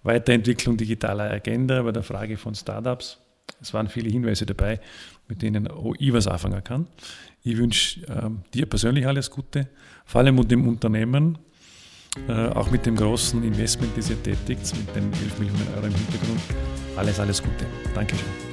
[0.02, 3.18] Weiterentwicklung digitaler Agenda, bei der Frage von Startups.
[3.60, 4.80] Es waren viele Hinweise dabei,
[5.28, 6.86] mit denen auch ich was anfangen kann.
[7.42, 9.68] Ich wünsche äh, dir persönlich alles Gute,
[10.04, 11.38] vor allem und dem Unternehmen,
[12.28, 15.94] äh, auch mit dem großen Investment, das ihr tätigt, mit den 11 Millionen Euro im
[15.94, 16.40] Hintergrund.
[16.96, 17.66] Alles, alles Gute.
[17.94, 18.47] Dankeschön.